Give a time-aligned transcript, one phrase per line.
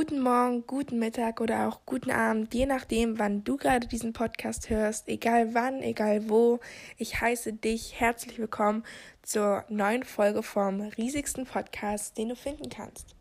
[0.00, 4.70] Guten Morgen, guten Mittag oder auch guten Abend, je nachdem, wann du gerade diesen Podcast
[4.70, 6.58] hörst, egal wann, egal wo.
[6.96, 8.82] Ich heiße dich herzlich willkommen
[9.22, 13.14] zur neuen Folge vom riesigsten Podcast, den du finden kannst.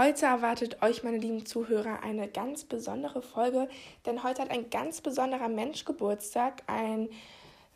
[0.00, 3.68] Heute erwartet euch, meine lieben Zuhörer, eine ganz besondere Folge,
[4.06, 6.62] denn heute hat ein ganz besonderer Mensch Geburtstag.
[6.68, 7.10] Ein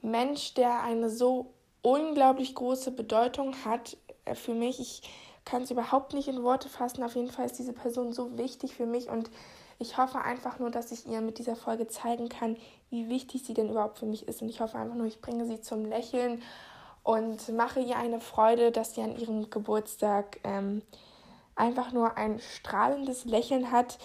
[0.01, 1.51] Mensch, der eine so
[1.83, 4.81] unglaublich große Bedeutung hat äh, für mich.
[4.81, 5.03] Ich
[5.45, 7.03] kann es überhaupt nicht in Worte fassen.
[7.03, 9.31] Auf jeden Fall ist diese Person so wichtig für mich und
[9.79, 12.57] ich hoffe einfach nur, dass ich ihr mit dieser Folge zeigen kann,
[12.89, 14.41] wie wichtig sie denn überhaupt für mich ist.
[14.41, 16.41] Und ich hoffe einfach nur, ich bringe sie zum Lächeln
[17.03, 20.81] und mache ihr eine Freude, dass sie an ihrem Geburtstag ähm,
[21.57, 23.99] einfach nur ein strahlendes Lächeln hat.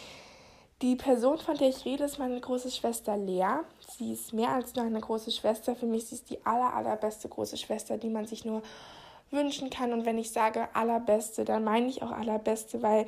[0.81, 3.59] Die Person, von der ich rede, ist meine große Schwester Lea.
[3.97, 5.75] Sie ist mehr als nur eine große Schwester.
[5.75, 8.61] Für mich sie ist die aller, allerbeste große Schwester, die man sich nur
[9.29, 9.91] wünschen kann.
[9.91, 13.05] Und wenn ich sage allerbeste, dann meine ich auch allerbeste, weil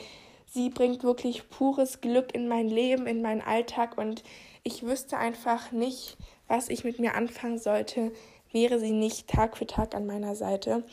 [0.48, 3.98] sie bringt wirklich pures Glück in mein Leben, in meinen Alltag.
[3.98, 4.24] Und
[4.64, 6.18] ich wüsste einfach nicht,
[6.48, 8.12] was ich mit mir anfangen sollte,
[8.52, 10.84] wäre sie nicht Tag für Tag an meiner Seite.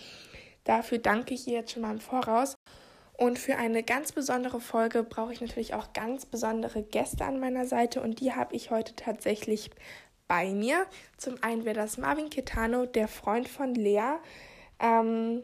[0.62, 2.58] Dafür danke ich ihr jetzt schon mal im Voraus.
[3.19, 7.67] Und für eine ganz besondere Folge brauche ich natürlich auch ganz besondere Gäste an meiner
[7.67, 9.71] Seite und die habe ich heute tatsächlich
[10.29, 10.87] bei mir.
[11.17, 14.19] Zum einen wäre das Marvin Ketano, der Freund von Lea.
[14.79, 15.43] Ähm,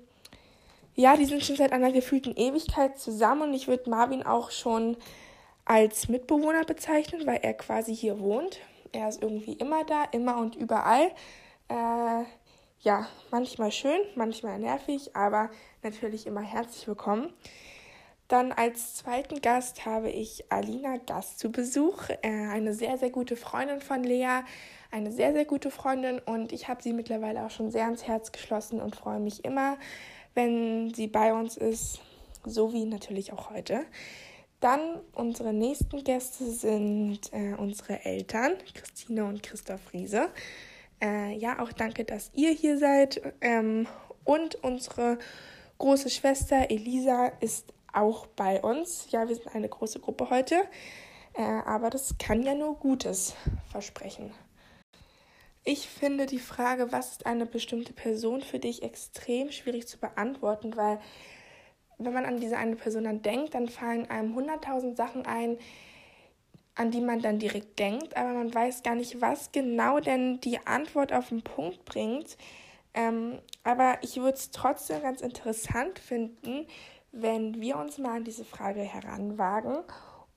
[0.94, 4.96] ja, die sind schon seit einer gefühlten Ewigkeit zusammen und ich würde Marvin auch schon
[5.64, 8.60] als Mitbewohner bezeichnen, weil er quasi hier wohnt.
[8.92, 11.10] Er ist irgendwie immer da, immer und überall.
[11.68, 12.24] Äh,
[12.82, 15.50] ja, manchmal schön, manchmal nervig, aber
[15.84, 17.32] natürlich immer herzlich willkommen.
[18.26, 23.36] Dann als zweiten Gast habe ich Alina Gast zu Besuch, äh, eine sehr, sehr gute
[23.36, 24.40] Freundin von Lea,
[24.90, 28.32] eine sehr, sehr gute Freundin und ich habe sie mittlerweile auch schon sehr ans Herz
[28.32, 29.76] geschlossen und freue mich immer,
[30.34, 32.00] wenn sie bei uns ist,
[32.44, 33.84] so wie natürlich auch heute.
[34.60, 40.30] Dann unsere nächsten Gäste sind äh, unsere Eltern, Christine und Christoph Riese.
[41.02, 43.20] Äh, ja, auch danke, dass ihr hier seid.
[43.42, 43.86] Ähm,
[44.24, 45.18] und unsere
[45.78, 49.06] große Schwester Elisa ist auch bei uns.
[49.10, 50.56] Ja, wir sind eine große Gruppe heute,
[51.34, 53.34] äh, aber das kann ja nur Gutes
[53.70, 54.32] versprechen.
[55.66, 60.76] Ich finde die Frage, was ist eine bestimmte Person für dich, extrem schwierig zu beantworten,
[60.76, 61.00] weil
[61.96, 65.56] wenn man an diese eine Person dann denkt, dann fallen einem hunderttausend Sachen ein,
[66.74, 70.58] an die man dann direkt denkt, aber man weiß gar nicht, was genau denn die
[70.66, 72.36] Antwort auf den Punkt bringt.
[72.94, 76.66] Ähm, aber ich würde es trotzdem ganz interessant finden,
[77.10, 79.78] wenn wir uns mal an diese Frage heranwagen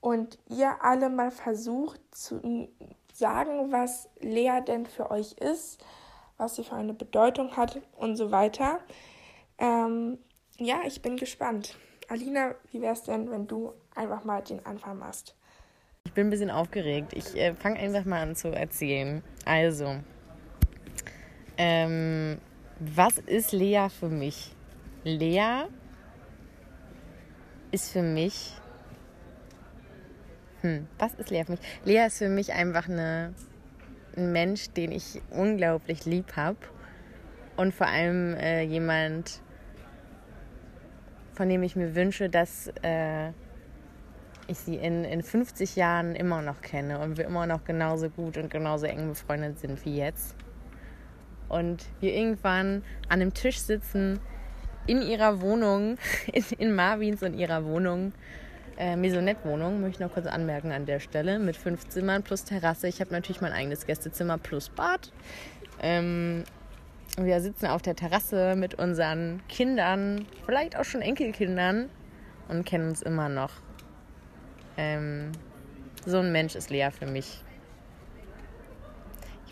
[0.01, 2.69] und ihr alle mal versucht zu
[3.13, 5.83] sagen, was Lea denn für euch ist,
[6.37, 8.79] was sie für eine Bedeutung hat und so weiter.
[9.57, 10.19] Ähm,
[10.57, 11.77] ja, ich bin gespannt.
[12.09, 15.35] Alina, wie wäre es denn, wenn du einfach mal den Anfang machst?
[16.05, 17.13] Ich bin ein bisschen aufgeregt.
[17.13, 19.23] Ich äh, fange einfach mal an zu erzählen.
[19.45, 19.97] Also,
[21.57, 22.39] ähm,
[22.79, 24.55] was ist Lea für mich?
[25.03, 25.65] Lea
[27.71, 28.53] ist für mich.
[30.61, 31.61] Hm, was ist Lea für mich?
[31.85, 33.33] Lea ist für mich einfach eine,
[34.15, 36.57] ein Mensch, den ich unglaublich lieb habe.
[37.55, 39.41] Und vor allem äh, jemand,
[41.33, 43.29] von dem ich mir wünsche, dass äh,
[44.47, 48.37] ich sie in, in 50 Jahren immer noch kenne und wir immer noch genauso gut
[48.37, 50.35] und genauso eng befreundet sind wie jetzt.
[51.49, 54.19] Und wir irgendwann an einem Tisch sitzen,
[54.85, 55.97] in ihrer Wohnung,
[56.33, 58.13] in, in Marvins und ihrer Wohnung,
[58.77, 62.87] äh, Maisonette-Wohnung, möchte ich noch kurz anmerken an der Stelle, mit fünf Zimmern plus Terrasse.
[62.87, 65.11] Ich habe natürlich mein eigenes Gästezimmer plus Bad.
[65.81, 66.43] Ähm,
[67.17, 71.89] wir sitzen auf der Terrasse mit unseren Kindern, vielleicht auch schon Enkelkindern
[72.47, 73.51] und kennen uns immer noch.
[74.77, 75.31] Ähm,
[76.05, 77.41] so ein Mensch ist Lea für mich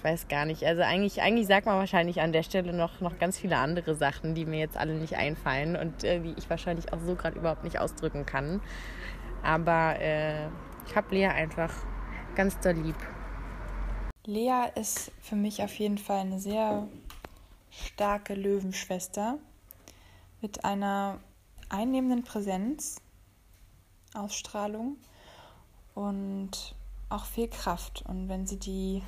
[0.06, 0.64] weiß gar nicht.
[0.64, 4.36] Also eigentlich, eigentlich sagt man wahrscheinlich an der Stelle noch, noch ganz viele andere Sachen,
[4.36, 7.64] die mir jetzt alle nicht einfallen und äh, die ich wahrscheinlich auch so gerade überhaupt
[7.64, 8.62] nicht ausdrücken kann.
[9.42, 10.46] Aber äh,
[10.86, 11.74] ich habe Lea einfach
[12.36, 12.96] ganz doll lieb.
[14.26, 16.88] Lea ist für mich auf jeden Fall eine sehr
[17.72, 19.40] starke Löwenschwester
[20.42, 21.20] mit einer
[21.70, 23.02] einnehmenden Präsenz,
[24.14, 24.98] Ausstrahlung
[25.96, 26.76] und
[27.10, 28.04] auch viel Kraft.
[28.08, 29.02] Und wenn sie die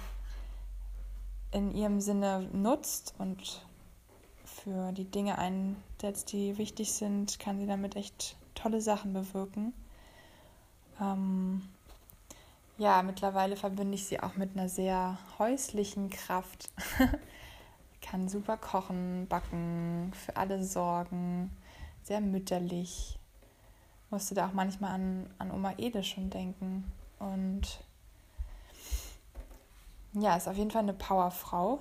[1.52, 3.66] in ihrem Sinne nutzt und
[4.44, 9.74] für die Dinge einsetzt, die wichtig sind, kann sie damit echt tolle Sachen bewirken.
[11.00, 11.62] Ähm,
[12.78, 16.70] ja, mittlerweile verbinde ich sie auch mit einer sehr häuslichen Kraft.
[18.02, 21.52] Kann super kochen, backen, für alle sorgen,
[22.04, 23.18] sehr mütterlich.
[24.10, 26.92] Musste da auch manchmal an, an Oma Ede schon denken.
[27.20, 27.80] Und
[30.22, 31.80] ja, ist auf jeden Fall eine Powerfrau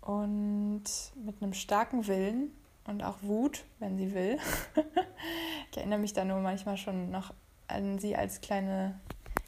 [0.00, 0.84] und
[1.16, 2.52] mit einem starken Willen
[2.86, 4.38] und auch Wut, wenn sie will.
[5.70, 7.32] ich erinnere mich da nur manchmal schon noch
[7.68, 9.00] an sie als kleine,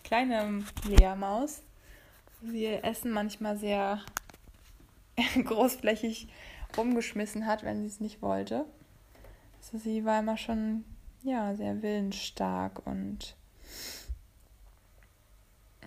[0.05, 1.63] kleine Leermaus,
[2.43, 4.01] sie Essen manchmal sehr
[5.45, 6.29] großflächig
[6.77, 8.65] rumgeschmissen hat, wenn sie es nicht wollte.
[9.59, 10.85] Also sie war immer schon
[11.23, 13.37] ja, sehr willensstark und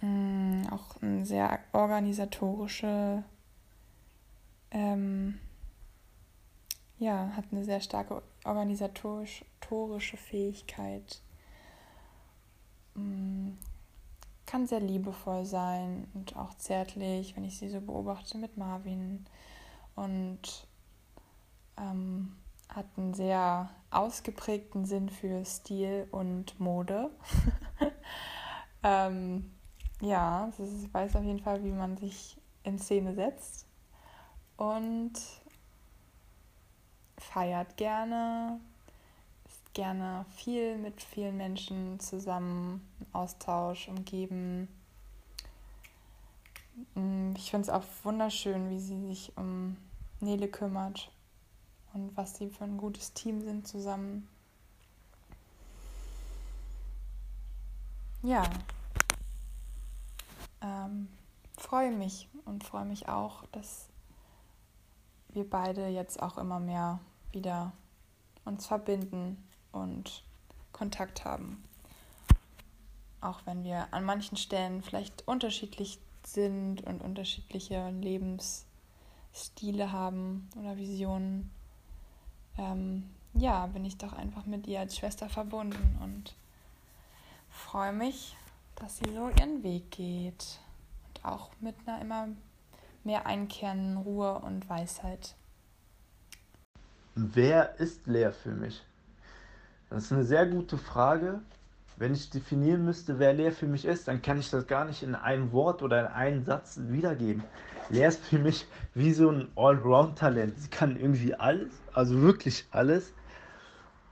[0.01, 3.23] mh, mm, auch eine sehr organisatorische
[4.71, 5.39] ähm,
[6.99, 11.21] ja, hat eine sehr starke organisatorische Fähigkeit.
[12.93, 13.51] Mm,
[14.45, 19.25] kann sehr liebevoll sein und auch zärtlich, wenn ich sie so beobachte mit Marvin.
[19.95, 20.67] Und
[21.77, 22.35] ähm,
[22.67, 27.09] hat einen sehr ausgeprägten Sinn für Stil und Mode.
[28.83, 29.51] ähm,
[30.01, 33.65] ja, sie weiß auf jeden Fall, wie man sich in Szene setzt
[34.57, 35.13] und
[37.17, 38.59] feiert gerne,
[39.45, 44.67] ist gerne viel mit vielen Menschen zusammen, Austausch, umgeben.
[46.95, 49.77] Mm, ich finde es auch wunderschön, wie sie sich um
[50.21, 51.11] Nele kümmert
[51.93, 54.27] und was sie für ein gutes Team sind zusammen.
[58.21, 58.43] Ja,
[60.61, 61.07] ähm,
[61.57, 63.89] freue mich und freue mich auch, dass
[65.29, 66.99] wir beide jetzt auch immer mehr
[67.31, 67.71] wieder
[68.45, 70.23] uns verbinden und
[70.71, 71.63] Kontakt haben.
[73.21, 81.51] Auch wenn wir an manchen Stellen vielleicht unterschiedlich sind und unterschiedliche Lebensstile haben oder Visionen,
[82.57, 86.33] ähm, ja, bin ich doch einfach mit ihr als Schwester verbunden und
[87.49, 88.35] freue mich,
[88.79, 90.59] dass sie so ihren Weg geht
[91.07, 92.27] und auch mit einer immer
[93.03, 95.35] mehr einkehren, Ruhe und Weisheit.
[97.15, 98.81] Wer ist Lea für mich?
[99.89, 101.41] Das ist eine sehr gute Frage.
[101.97, 105.03] Wenn ich definieren müsste, wer Lea für mich ist, dann kann ich das gar nicht
[105.03, 107.43] in einem Wort oder in einem Satz wiedergeben.
[107.89, 110.57] Lea ist für mich wie so ein Allround-Talent.
[110.57, 113.11] Sie kann irgendwie alles, also wirklich alles.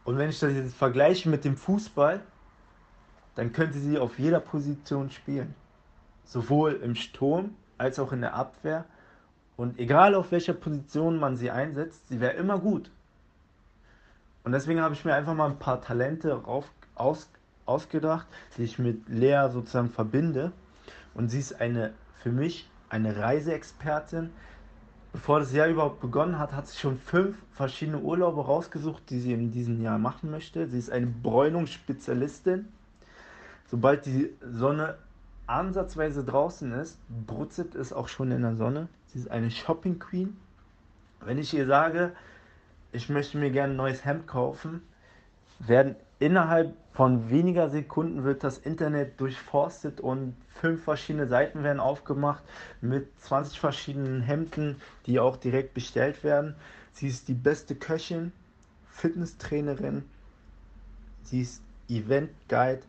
[0.04, 2.22] Und wenn ich das jetzt vergleiche mit dem Fußball,
[3.38, 5.54] dann könnte sie auf jeder Position spielen.
[6.26, 8.86] Sowohl im Sturm als auch in der Abwehr.
[9.56, 12.90] Und egal auf welcher Position man sie einsetzt, sie wäre immer gut.
[14.44, 17.30] Und deswegen habe ich mir einfach mal ein paar Talente rauf, aus,
[17.68, 18.26] ausgedacht,
[18.58, 20.52] die ich mit Lea sozusagen verbinde.
[21.14, 21.94] Und sie ist eine,
[22.24, 24.32] für mich eine Reiseexpertin.
[25.14, 29.34] Bevor das Jahr überhaupt begonnen hat, hat sie schon fünf verschiedene Urlaube rausgesucht, die sie
[29.34, 30.68] in diesem Jahr machen möchte.
[30.68, 32.70] Sie ist eine Bräunungsspezialistin.
[33.70, 34.98] Sobald die Sonne
[35.46, 38.88] ansatzweise draußen ist, brutzelt es auch schon in der Sonne.
[39.08, 40.38] Sie ist eine Shopping Queen.
[41.22, 42.14] Wenn ich ihr sage,
[42.92, 44.82] ich möchte mir gerne ein neues Hemd kaufen,
[45.60, 52.44] werden innerhalb von weniger Sekunden wird das Internet durchforstet und fünf verschiedene Seiten werden aufgemacht
[52.82, 56.56] mit 20 verschiedenen Hemden, die auch direkt bestellt werden.
[56.94, 58.32] Sie ist die beste Köchin,
[58.90, 60.06] Fitnesstrainerin,
[61.24, 62.82] sie ist Event Guide,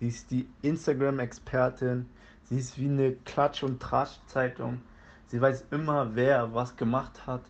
[0.00, 2.08] Sie ist die Instagram-Expertin.
[2.44, 4.80] Sie ist wie eine Klatsch- und Tratsch-Zeitung.
[5.26, 7.42] Sie weiß immer, wer was gemacht hat,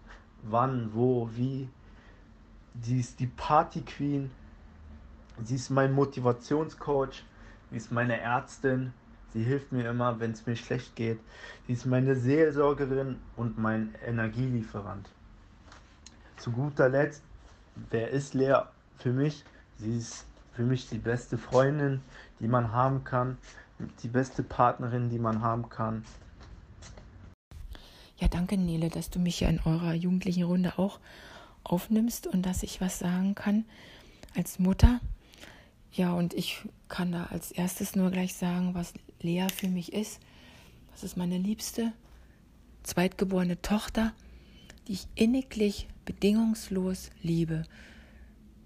[0.43, 1.69] wann, wo, wie.
[2.83, 4.31] Sie ist die Party-Queen.
[5.45, 7.25] Sie ist mein Motivationscoach.
[7.71, 8.93] Sie ist meine Ärztin.
[9.33, 11.21] Sie hilft mir immer, wenn es mir schlecht geht.
[11.67, 15.09] Sie ist meine Seelsorgerin und mein Energielieferant.
[16.37, 17.23] Zu guter Letzt,
[17.91, 18.63] wer ist Lea
[18.99, 19.45] für mich?
[19.77, 22.01] Sie ist für mich die beste Freundin,
[22.41, 23.39] die man haben kann,
[24.03, 26.05] die beste Partnerin, die man haben kann.
[28.19, 31.01] Ja, danke Nele, dass du mich ja in eurer jugendlichen Runde auch
[31.65, 33.65] aufnimmst und dass ich was sagen kann
[34.37, 35.01] als Mutter.
[35.93, 40.21] Ja, und ich kann da als erstes nur gleich sagen, was Lea für mich ist.
[40.93, 41.93] Das ist meine liebste
[42.83, 44.13] zweitgeborene Tochter,
[44.87, 47.65] die ich inniglich, bedingungslos liebe,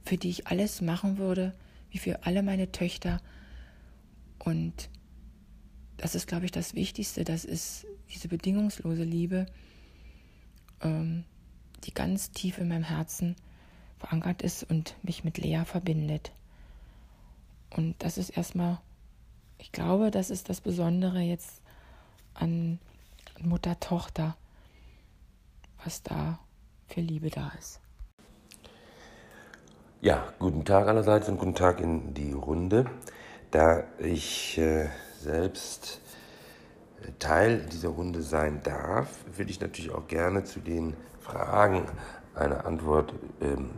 [0.05, 1.55] für die ich alles machen würde,
[1.95, 3.23] wie für alle meine Töchter.
[4.39, 4.91] Und
[5.97, 7.25] das ist, glaube ich, das Wichtigste.
[7.25, 9.47] Das ist diese bedingungslose Liebe,
[10.83, 11.25] ähm,
[11.85, 13.37] die ganz tief in meinem Herzen
[13.99, 16.33] verankert ist und mich mit Lea verbindet.
[17.71, 18.81] Und das ist erstmal
[19.59, 21.63] ich glaube, das ist das Besondere jetzt
[22.35, 22.79] an
[23.41, 24.37] Mutter-Tochter,
[25.83, 26.39] was da
[26.87, 27.81] für Liebe da ist.
[30.05, 32.85] Ja, guten Tag allerseits und guten Tag in die Runde.
[33.51, 36.03] Da ich äh, selbst
[37.01, 41.87] äh, Teil dieser Runde sein darf, würde ich natürlich auch gerne zu den Fragen
[42.35, 43.71] eine Antwort ähm,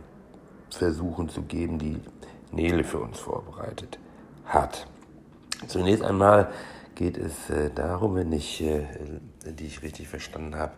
[0.69, 2.01] versuchen zu geben, die
[2.51, 3.97] Nele für uns vorbereitet
[4.43, 4.85] hat.
[5.67, 6.51] Zunächst einmal
[6.95, 8.85] geht es äh, darum, wenn ich äh,
[9.45, 10.73] dich richtig verstanden habe,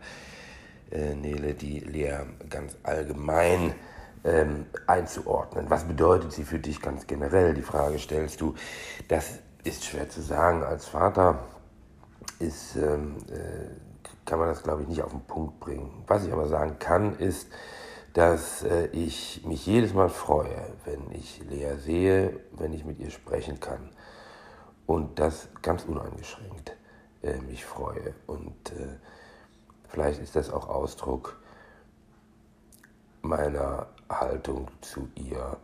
[0.92, 2.20] äh, Nele, die Lea
[2.52, 3.74] ganz allgemein
[4.24, 5.70] ähm, einzuordnen.
[5.70, 7.54] Was bedeutet sie für dich ganz generell?
[7.54, 8.56] Die Frage stellst du.
[9.08, 10.64] Das ist schwer zu sagen.
[10.64, 11.40] Als Vater
[12.40, 13.70] ist, ähm, äh,
[14.26, 16.04] kann man das, glaube ich, nicht auf den Punkt bringen.
[16.08, 17.48] Was ich aber sagen kann, ist,
[18.14, 23.12] dass äh, ich mich jedes Mal freue, wenn ich Lea sehe, wenn ich mit ihr
[23.12, 23.90] sprechen kann.
[24.86, 26.76] Und das ganz uneingeschränkt
[27.22, 28.14] äh, mich freue.
[28.28, 28.98] Und äh,
[29.88, 31.40] vielleicht ist das auch Ausdruck
[33.22, 35.58] meiner Haltung zu ihr.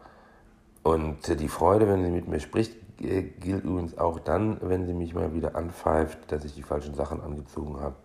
[0.84, 4.94] Und die Freude, wenn sie mit mir spricht, äh, gilt übrigens auch dann, wenn sie
[4.94, 7.96] mich mal wieder anpfeift, dass ich die falschen Sachen angezogen habe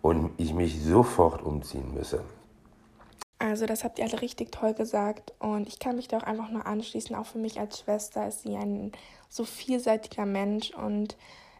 [0.00, 2.22] und ich mich sofort umziehen müsse.
[3.38, 6.50] Also das habt ihr alle richtig toll gesagt und ich kann mich da auch einfach
[6.50, 7.14] nur anschließen.
[7.14, 8.92] Auch für mich als Schwester ist sie ein
[9.28, 11.16] so vielseitiger Mensch und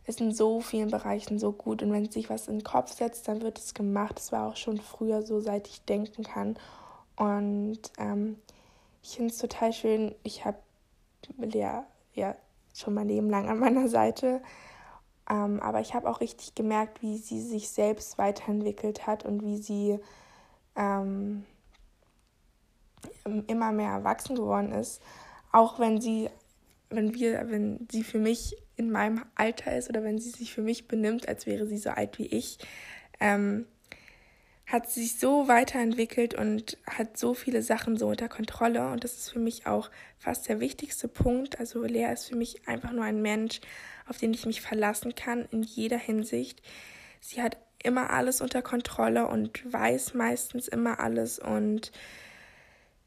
[0.07, 1.83] ist in so vielen Bereichen so gut.
[1.83, 4.17] Und wenn sich was in den Kopf setzt, dann wird es gemacht.
[4.17, 6.57] Das war auch schon früher so, seit ich denken kann.
[7.17, 8.39] Und ähm,
[9.03, 10.15] ich finde es total schön.
[10.23, 10.59] Ich habe
[11.39, 11.83] Lea
[12.15, 12.37] ja
[12.75, 14.43] schon mein Leben lang an meiner Seite.
[15.29, 19.57] Ähm, aber ich habe auch richtig gemerkt, wie sie sich selbst weiterentwickelt hat und wie
[19.57, 19.99] sie
[20.77, 21.45] ähm,
[23.47, 25.01] immer mehr erwachsen geworden ist,
[25.53, 26.29] auch wenn sie,
[26.91, 30.63] wenn wir, wenn sie für mich in meinem Alter ist oder wenn sie sich für
[30.63, 32.59] mich benimmt, als wäre sie so alt wie ich,
[33.21, 33.67] ähm,
[34.67, 39.31] hat sich so weiterentwickelt und hat so viele Sachen so unter Kontrolle und das ist
[39.31, 41.61] für mich auch fast der wichtigste Punkt.
[41.61, 43.61] Also Lea ist für mich einfach nur ein Mensch,
[44.09, 46.63] auf den ich mich verlassen kann in jeder Hinsicht.
[47.21, 51.93] Sie hat immer alles unter Kontrolle und weiß meistens immer alles und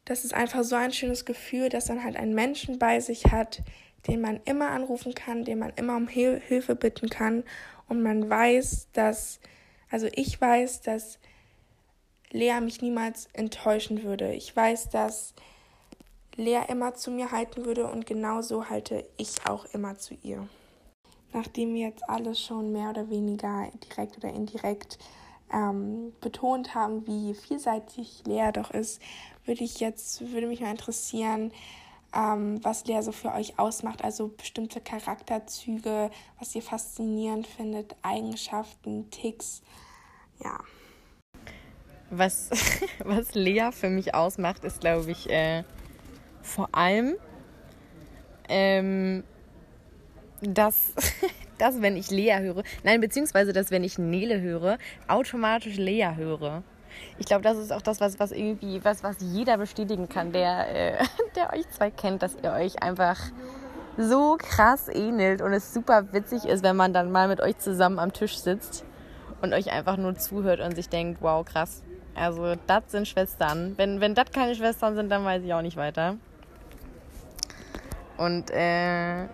[0.06, 3.62] das ist einfach so ein schönes Gefühl, dass man halt einen Menschen bei sich hat,
[4.08, 7.44] den man immer anrufen kann, den man immer um Hil Hilfe bitten kann
[7.90, 9.40] und man weiß, dass,
[9.90, 11.20] also ich weiß, dass
[12.32, 14.34] Lea mich niemals enttäuschen würde.
[14.34, 15.34] Ich weiß, dass
[16.36, 20.48] Lea immer zu mir halten würde und genauso halte ich auch immer zu ihr.
[21.34, 24.98] Nachdem wir jetzt alles schon mehr oder weniger direkt oder indirekt
[25.52, 29.02] ähm, betont haben, wie vielseitig Lea doch ist,
[29.46, 31.52] würde ich jetzt, würde mich mal interessieren,
[32.14, 39.10] ähm, was Lea so für euch ausmacht, also bestimmte Charakterzüge, was ihr faszinierend findet, Eigenschaften,
[39.12, 39.62] Ticks,
[40.44, 40.60] ja.
[42.10, 42.50] Was,
[43.04, 45.64] was Lea für mich ausmacht, ist, glaube ich, äh,
[46.42, 47.16] vor allem,
[48.48, 49.24] ähm,
[50.42, 50.94] dass,
[51.58, 56.64] dass, wenn ich Lea höre, nein, beziehungsweise, dass, wenn ich Nele höre, automatisch Lea höre.
[57.20, 61.00] Ich glaube, das ist auch das, was, was irgendwie, was, was jeder bestätigen kann, der,
[61.00, 63.20] äh, der euch zwei kennt, dass ihr euch einfach
[63.98, 68.00] so krass ähnelt und es super witzig ist, wenn man dann mal mit euch zusammen
[68.00, 68.86] am Tisch sitzt
[69.42, 71.84] und euch einfach nur zuhört und sich denkt, wow, krass.
[72.18, 73.78] Also, das sind Schwestern.
[73.78, 76.18] Wenn, wenn das keine Schwestern sind, dann weiß ich auch nicht weiter.
[78.18, 79.28] Und äh,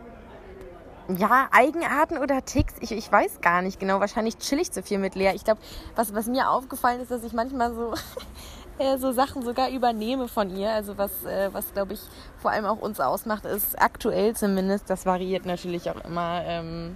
[1.09, 3.99] ja, Eigenarten oder Ticks, ich, ich weiß gar nicht genau.
[3.99, 5.31] Wahrscheinlich chill ich zu viel mit Lea.
[5.33, 5.59] Ich glaube,
[5.95, 7.93] was, was mir aufgefallen ist, dass ich manchmal so,
[8.77, 10.71] äh, so Sachen sogar übernehme von ihr.
[10.71, 12.01] Also was, äh, was glaube ich,
[12.37, 16.95] vor allem auch uns ausmacht, ist aktuell zumindest, das variiert natürlich auch immer ähm,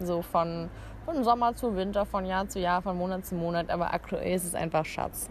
[0.00, 0.68] so von,
[1.08, 3.70] von Sommer zu Winter, von Jahr zu Jahr, von Monat zu Monat.
[3.70, 5.30] Aber aktuell ist es einfach Schatz.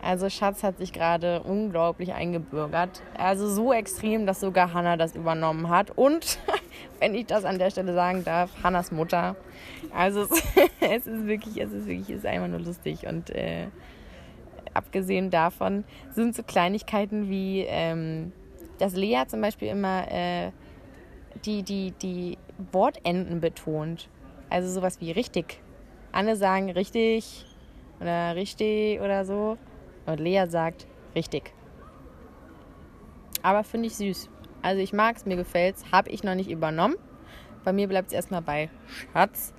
[0.00, 3.02] Also Schatz hat sich gerade unglaublich eingebürgert.
[3.18, 5.90] Also so extrem, dass sogar Hannah das übernommen hat.
[5.90, 6.38] Und
[7.00, 9.36] wenn ich das an der Stelle sagen darf, Hannas Mutter.
[9.94, 10.30] Also es,
[10.80, 13.06] es ist wirklich, es ist wirklich, es ist einfach nur lustig.
[13.06, 13.66] Und äh,
[14.72, 18.32] abgesehen davon sind so Kleinigkeiten wie, ähm,
[18.78, 20.50] dass Lea zum Beispiel immer äh,
[21.44, 22.38] die, die, die
[22.72, 24.08] Wortenden betont.
[24.50, 25.60] Also sowas wie richtig.
[26.12, 27.46] Alle sagen richtig
[28.00, 29.58] oder richtig oder so.
[30.06, 31.52] Und Lea sagt richtig.
[33.42, 34.30] Aber finde ich süß.
[34.62, 35.92] Also ich mag es, mir gefällt es.
[35.92, 36.96] Habe ich noch nicht übernommen.
[37.64, 38.70] Bei mir bleibt es erstmal bei
[39.12, 39.52] Schatz.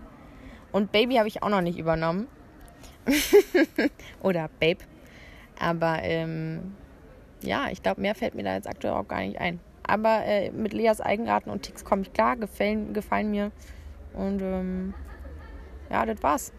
[0.72, 2.28] Und Baby habe ich auch noch nicht übernommen.
[4.22, 4.80] Oder Babe.
[5.60, 6.76] Aber ähm,
[7.42, 9.60] ja, ich glaube, mehr fällt mir da jetzt aktuell auch gar nicht ein.
[9.84, 13.52] aber äh, mit Leas Eigenarten und Ticks komme ich klar, gefallen, gefallen mir.
[14.14, 14.94] Und ähm,
[15.90, 16.52] ja, das war's.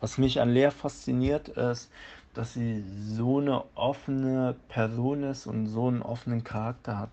[0.00, 1.90] Was mich an Lea fasziniert, ist,
[2.34, 7.10] dass sie so eine offene Person ist und so einen offenen Charakter hat.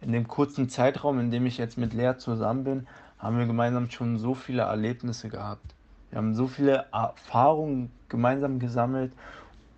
[0.00, 2.86] In dem kurzen Zeitraum, in dem ich jetzt mit Lea zusammen bin,
[3.18, 5.74] haben wir gemeinsam schon so viele Erlebnisse gehabt.
[6.10, 9.12] Wir haben so viele Erfahrungen gemeinsam gesammelt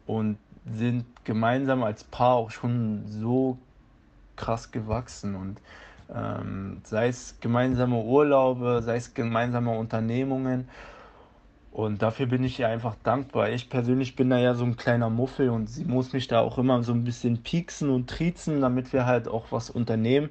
[0.04, 0.37] und
[0.70, 3.56] sind gemeinsam als Paar auch schon so
[4.35, 5.61] krass gewachsen und
[6.14, 10.68] ähm, sei es gemeinsame Urlaube, sei es gemeinsame Unternehmungen.
[11.72, 13.50] Und dafür bin ich ihr einfach dankbar.
[13.50, 16.56] Ich persönlich bin da ja so ein kleiner Muffel und sie muss mich da auch
[16.56, 20.30] immer so ein bisschen pieksen und triezen, damit wir halt auch was unternehmen.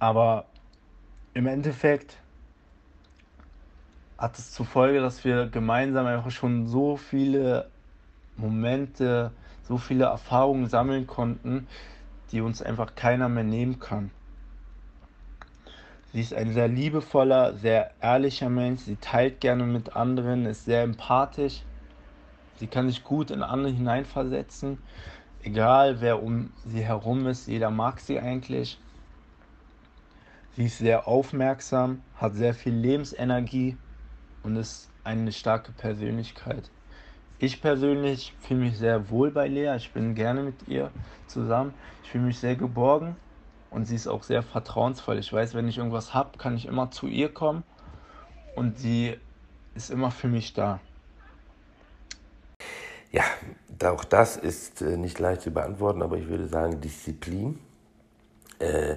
[0.00, 0.46] Aber
[1.32, 2.16] im Endeffekt
[4.18, 7.70] hat es zur Folge, dass wir gemeinsam einfach schon so viele
[8.36, 9.30] Momente,
[9.62, 11.68] so viele Erfahrungen sammeln konnten,
[12.32, 14.10] die uns einfach keiner mehr nehmen kann.
[16.12, 18.82] Sie ist ein sehr liebevoller, sehr ehrlicher Mensch.
[18.82, 21.62] Sie teilt gerne mit anderen, ist sehr empathisch.
[22.58, 24.78] Sie kann sich gut in andere hineinversetzen.
[25.42, 28.78] Egal wer um sie herum ist, jeder mag sie eigentlich.
[30.56, 33.76] Sie ist sehr aufmerksam, hat sehr viel Lebensenergie
[34.42, 36.70] und ist eine starke Persönlichkeit.
[37.38, 39.76] Ich persönlich fühle mich sehr wohl bei Lea.
[39.76, 40.90] Ich bin gerne mit ihr
[41.28, 41.72] zusammen.
[42.02, 43.16] Ich fühle mich sehr geborgen
[43.70, 45.18] und sie ist auch sehr vertrauensvoll.
[45.18, 47.62] Ich weiß, wenn ich irgendwas habe, kann ich immer zu ihr kommen
[48.56, 49.16] und sie
[49.74, 50.80] ist immer für mich da.
[53.12, 53.24] Ja,
[53.84, 57.58] auch das ist äh, nicht leicht zu beantworten, aber ich würde sagen, Disziplin
[58.60, 58.96] äh,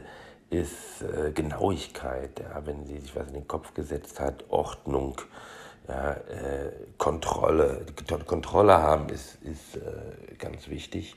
[0.49, 2.39] ist äh, Genauigkeit.
[2.39, 5.19] Ja, wenn sie sich was in den Kopf gesetzt hat, Ordnung,
[5.87, 7.85] ja, äh, Kontrolle.
[8.25, 11.15] Kontrolle haben ist, ist äh, ganz wichtig.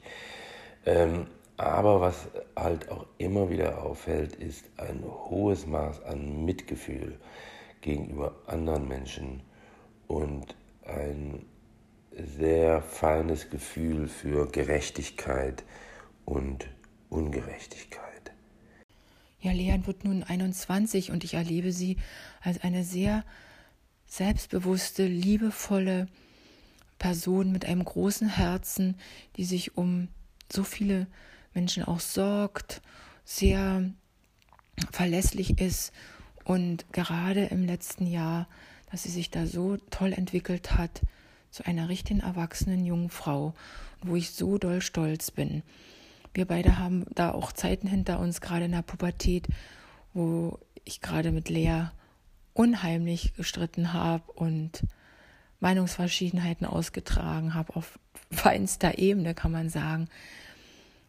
[0.87, 7.19] Ähm, aber was halt auch immer wieder auffällt, ist ein hohes Maß an Mitgefühl
[7.81, 9.43] gegenüber anderen Menschen
[10.07, 11.45] und ein
[12.13, 15.65] sehr feines Gefühl für Gerechtigkeit
[16.25, 16.69] und
[17.09, 18.33] Ungerechtigkeit.
[19.41, 21.97] Ja, Leon wird nun 21 und ich erlebe sie
[22.41, 23.25] als eine sehr
[24.07, 26.09] selbstbewusste, liebevolle
[26.99, 28.97] Person mit einem großen Herzen,
[29.37, 30.09] die sich um
[30.51, 31.07] so viele
[31.57, 32.83] Menschen auch sorgt,
[33.25, 33.91] sehr
[34.93, 35.93] verlässlich ist
[36.45, 38.47] und gerade im letzten Jahr,
[38.91, 41.01] dass sie sich da so toll entwickelt hat
[41.51, 43.55] zu einer richtigen erwachsenen jungen Frau,
[44.03, 45.63] wo ich so doll stolz bin.
[46.35, 49.49] Wir beide haben da auch Zeiten hinter uns, gerade in der Pubertät,
[50.13, 51.87] wo ich gerade mit Lea
[52.53, 54.85] unheimlich gestritten habe und
[55.61, 57.99] Meinungsverschiedenheiten ausgetragen habe auf
[58.31, 60.09] feinster Ebene, kann man sagen.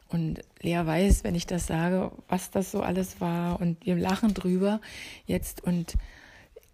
[0.10, 4.34] Und Lea weiß, wenn ich das sage, was das so alles war und wir lachen
[4.34, 4.80] drüber
[5.26, 5.96] jetzt und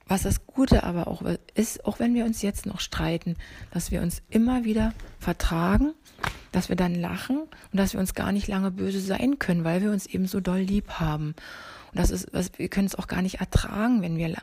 [0.06, 1.24] was das Gute aber auch
[1.56, 3.36] ist, auch wenn wir uns jetzt noch streiten,
[3.72, 5.93] dass wir uns immer wieder vertragen,
[6.52, 9.82] dass wir dann lachen und dass wir uns gar nicht lange böse sein können, weil
[9.82, 11.36] wir uns eben so doll lieb haben.
[11.91, 14.36] Und das ist, wir können es auch gar nicht ertragen, wenn wir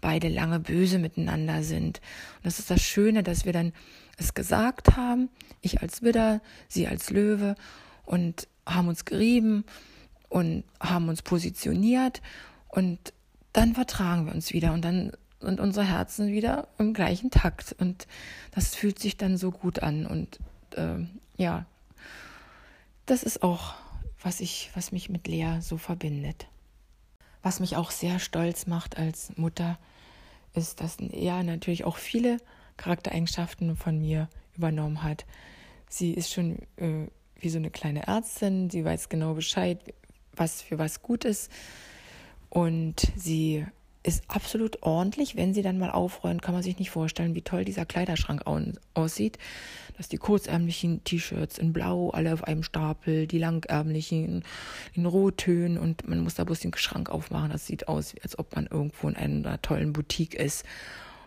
[0.00, 2.00] beide lange böse miteinander sind.
[2.36, 3.72] Und das ist das Schöne, dass wir dann
[4.18, 7.54] es gesagt haben, ich als Widder, sie als Löwe
[8.08, 9.64] und haben uns gerieben
[10.28, 12.22] und haben uns positioniert
[12.68, 12.98] und
[13.52, 18.06] dann vertragen wir uns wieder und dann sind unsere Herzen wieder im gleichen Takt und
[18.50, 20.38] das fühlt sich dann so gut an und
[20.74, 21.66] äh, ja,
[23.06, 23.74] das ist auch
[24.20, 26.48] was ich, was mich mit Lea so verbindet.
[27.42, 29.78] Was mich auch sehr stolz macht als Mutter,
[30.54, 32.38] ist, dass er natürlich auch viele
[32.76, 35.24] Charaktereigenschaften von mir übernommen hat.
[35.88, 37.06] Sie ist schon äh,
[37.38, 38.70] wie so eine kleine Ärztin.
[38.70, 39.78] Sie weiß genau Bescheid,
[40.34, 41.50] was für was gut ist.
[42.50, 43.64] Und sie
[44.02, 45.36] ist absolut ordentlich.
[45.36, 48.42] Wenn sie dann mal aufräumt, kann man sich nicht vorstellen, wie toll dieser Kleiderschrank
[48.94, 49.38] aussieht.
[49.96, 54.44] Dass die kurzärmlichen T-Shirts in Blau alle auf einem Stapel, die langärmlichen
[54.94, 57.50] in Rottönen und man muss da bloß den Schrank aufmachen.
[57.50, 60.64] Das sieht aus, als ob man irgendwo in einer tollen Boutique ist,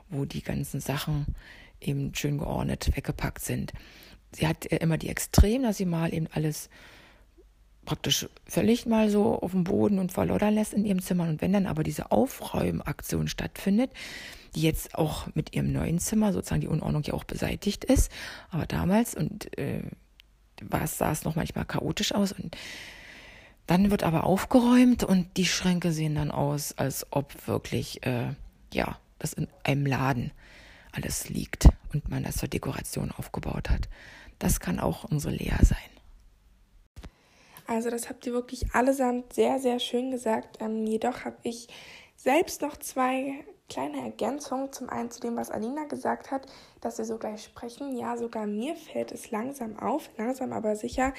[0.10, 1.36] wo die ganzen Sachen
[1.82, 3.74] eben schön geordnet weggepackt sind
[4.36, 6.70] sie hat immer die Extrem, dass sie mal eben alles
[7.86, 11.28] praktisch völlig mal so auf dem Boden und verloddern lässt in ihrem Zimmer.
[11.28, 13.92] Und wenn dann aber diese Aufräumaktion stattfindet,
[14.56, 18.12] die jetzt auch mit ihrem neuen Zimmer sozusagen die Unordnung ja auch beseitigt ist,
[18.50, 19.84] aber damals und äh,
[20.86, 22.56] sah es noch manchmal chaotisch aus und
[23.68, 28.34] dann wird aber aufgeräumt und die Schränke sehen dann aus, als ob wirklich, äh,
[28.74, 30.32] ja, das in einem Laden
[30.92, 33.88] alles liegt und man das zur Dekoration aufgebaut hat.
[34.42, 35.78] Das kann auch unsere Lea sein.
[37.68, 40.58] Also das habt ihr wirklich allesamt sehr, sehr schön gesagt.
[40.60, 41.68] Ähm, jedoch habe ich
[42.16, 44.74] selbst noch zwei kleine Ergänzungen.
[44.74, 46.48] Zum einen zu dem, was Alina gesagt hat,
[46.82, 47.96] dass wir so gleich sprechen.
[47.96, 51.14] Ja, sogar mir fällt es langsam auf, langsam aber sicher.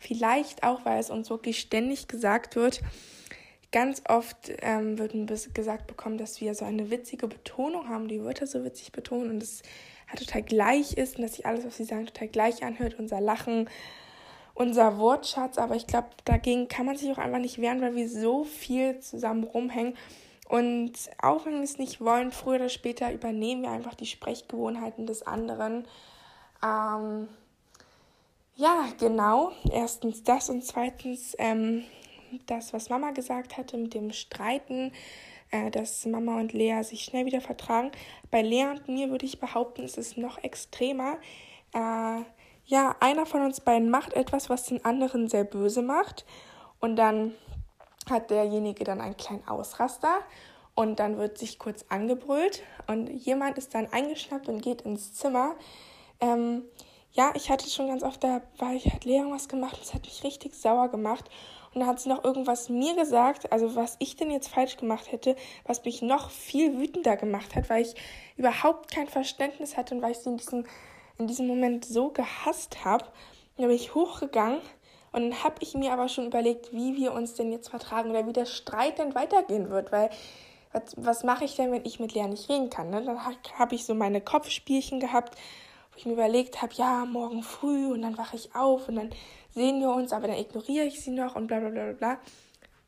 [0.00, 2.82] Vielleicht auch, weil es uns wirklich ständig gesagt wird.
[3.70, 5.12] Ganz oft ähm, wird
[5.54, 9.42] gesagt bekommen, dass wir so eine witzige Betonung haben, die Wörter so witzig betonen und
[9.42, 9.62] es
[10.08, 12.98] halt total gleich ist und dass sich alles, was sie sagen, total gleich anhört.
[12.98, 13.68] Unser Lachen,
[14.54, 18.08] unser Wortschatz, aber ich glaube, dagegen kann man sich auch einfach nicht wehren, weil wir
[18.08, 19.94] so viel zusammen rumhängen.
[20.48, 25.06] Und auch wenn wir es nicht wollen, früher oder später übernehmen wir einfach die Sprechgewohnheiten
[25.06, 25.86] des anderen.
[26.64, 27.28] Ähm,
[28.54, 29.52] ja, genau.
[29.70, 31.84] Erstens das und zweitens ähm,
[32.46, 34.92] das, was Mama gesagt hatte mit dem Streiten,
[35.50, 37.92] äh, dass Mama und Lea sich schnell wieder vertragen.
[38.30, 41.18] Bei Lea und mir würde ich behaupten, ist es noch extremer.
[41.72, 42.22] Äh,
[42.64, 46.24] ja, einer von uns beiden macht etwas, was den anderen sehr böse macht.
[46.80, 47.34] Und dann
[48.10, 50.20] hat derjenige dann einen kleinen Ausraster
[50.74, 55.56] und dann wird sich kurz angebrüllt und jemand ist dann eingeschnappt und geht ins Zimmer.
[56.20, 56.62] Ähm,
[57.12, 60.02] ja, ich hatte schon ganz oft, da war ich, hat Lea irgendwas gemacht, das hat
[60.02, 61.30] mich richtig sauer gemacht.
[61.76, 65.12] Und dann hat sie noch irgendwas mir gesagt, also was ich denn jetzt falsch gemacht
[65.12, 65.36] hätte,
[65.66, 67.94] was mich noch viel wütender gemacht hat, weil ich
[68.38, 70.64] überhaupt kein Verständnis hatte und weil ich sie in diesem
[71.18, 73.04] in diesem Moment so gehasst habe.
[73.58, 74.62] Dann bin ich hochgegangen
[75.12, 78.26] und dann habe ich mir aber schon überlegt, wie wir uns denn jetzt vertragen oder
[78.26, 80.08] wie der Streit denn weitergehen wird, weil
[80.72, 82.88] was, was mache ich denn, wenn ich mit Lea nicht reden kann?
[82.88, 83.04] Ne?
[83.04, 83.20] Dann
[83.58, 85.36] habe ich so meine Kopfspielchen gehabt,
[85.96, 89.10] wo ich mir überlegt habe, ja, morgen früh und dann wache ich auf und dann
[89.54, 92.18] sehen wir uns, aber dann ignoriere ich sie noch und bla bla bla bla.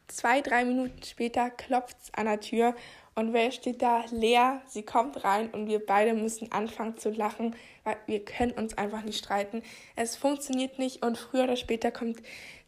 [0.09, 2.75] Zwei, drei Minuten später klopft es an der Tür
[3.15, 4.05] und wer steht da?
[4.11, 8.77] Lea, sie kommt rein und wir beide müssen anfangen zu lachen, weil wir können uns
[8.77, 9.63] einfach nicht streiten.
[9.97, 12.23] Es funktioniert nicht und früher oder später kommt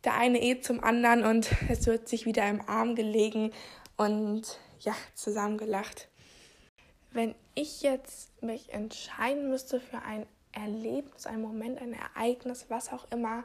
[0.05, 3.53] der eine eh zum anderen und es wird sich wieder im Arm gelegen
[3.99, 6.09] und ja, zusammengelacht.
[7.13, 13.11] Wenn ich jetzt mich entscheiden müsste für ein Erlebnis, ein Moment, ein Ereignis, was auch
[13.11, 13.45] immer,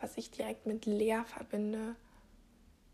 [0.00, 1.96] was ich direkt mit Lea verbinde,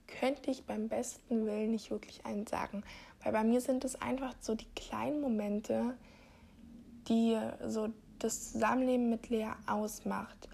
[0.06, 2.82] könnte ich beim besten Willen nicht wirklich einen sagen.
[3.22, 5.96] Weil bei mir sind es einfach so die kleinen Momente,
[7.08, 10.48] die so das Zusammenleben mit Lea ausmacht.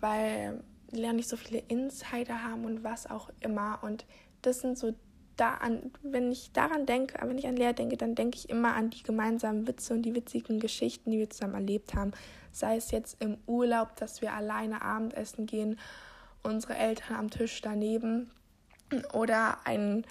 [0.00, 3.80] Weil Lea nicht so viele Insider haben und was auch immer.
[3.82, 4.06] Und
[4.42, 4.94] das sind so
[5.36, 8.74] da an, wenn ich daran denke, wenn ich an Lea denke, dann denke ich immer
[8.74, 12.12] an die gemeinsamen Witze und die witzigen Geschichten, die wir zusammen erlebt haben.
[12.52, 15.78] Sei es jetzt im Urlaub, dass wir alleine Abendessen gehen,
[16.42, 18.30] unsere Eltern am Tisch daneben
[19.12, 20.04] oder ein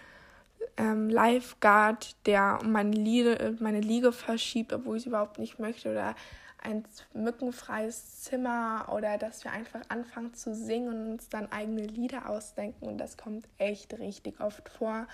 [0.77, 6.15] ähm, Lifeguard, der meine Liege, meine Liege verschiebt, obwohl ich es überhaupt nicht möchte, oder
[6.61, 12.29] ein mückenfreies Zimmer oder dass wir einfach anfangen zu singen und uns dann eigene Lieder
[12.29, 15.07] ausdenken und das kommt echt richtig oft vor.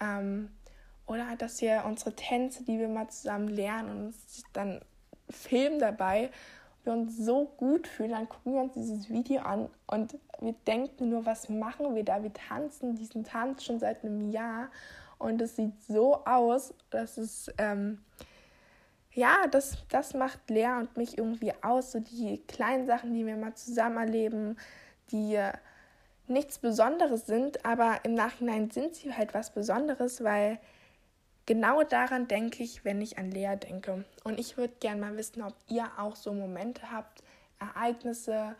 [0.00, 0.50] Ähm,
[1.06, 4.80] oder dass wir unsere Tänze, die wir mal zusammen lernen und uns dann
[5.28, 6.30] filmen dabei
[6.84, 11.08] wir uns so gut fühlen, dann gucken wir uns dieses Video an und wir denken
[11.08, 12.22] nur, was machen wir da?
[12.22, 14.68] Wir tanzen diesen Tanz schon seit einem Jahr
[15.18, 17.98] und es sieht so aus, dass es, ähm,
[19.14, 23.36] ja, das, das macht Lea und mich irgendwie aus, so die kleinen Sachen, die wir
[23.36, 24.56] mal zusammen erleben,
[25.10, 25.52] die äh,
[26.26, 30.58] nichts Besonderes sind, aber im Nachhinein sind sie halt was Besonderes, weil
[31.46, 34.04] Genau daran denke ich, wenn ich an Lea denke.
[34.24, 37.22] Und ich würde gerne mal wissen, ob ihr auch so Momente habt,
[37.60, 38.56] Ereignisse,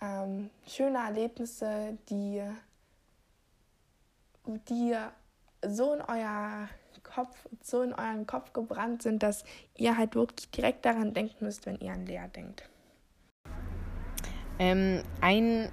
[0.00, 2.42] ähm, schöne Erlebnisse, die,
[4.46, 4.96] die
[5.66, 6.68] so in euer
[7.14, 9.44] Kopf, so in euren Kopf gebrannt sind, dass
[9.76, 12.68] ihr halt wirklich direkt daran denken müsst, wenn ihr an Lea denkt.
[14.58, 15.70] Ähm, ein,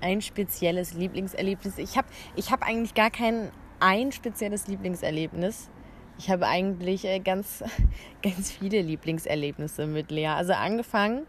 [0.00, 1.78] ein spezielles Lieblingserlebnis.
[1.78, 5.70] Ich habe ich hab eigentlich gar kein ein spezielles Lieblingserlebnis.
[6.18, 7.64] Ich habe eigentlich äh, ganz,
[8.22, 10.28] ganz viele Lieblingserlebnisse mit Lea.
[10.28, 11.26] Also angefangen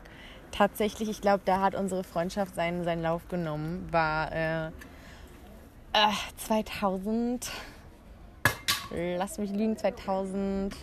[0.51, 4.67] tatsächlich, ich glaube, da hat unsere Freundschaft seinen, seinen Lauf genommen, war äh,
[5.93, 7.51] äh, 2000,
[8.93, 10.75] lass mich liegen, 2000,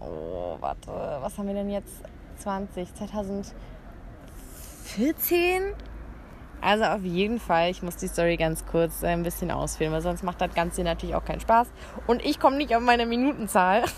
[0.00, 2.02] oh, warte, was haben wir denn jetzt?
[2.38, 5.74] 20, 2014?
[6.60, 10.00] Also auf jeden Fall, ich muss die Story ganz kurz äh, ein bisschen ausführen, weil
[10.00, 11.68] sonst macht das Ganze natürlich auch keinen Spaß.
[12.06, 13.84] Und ich komme nicht auf meine Minutenzahl.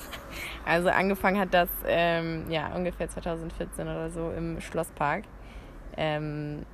[0.64, 5.24] Also angefangen hat das ähm, ja ungefähr 2014 oder so im Schlosspark.
[5.96, 6.64] Ähm,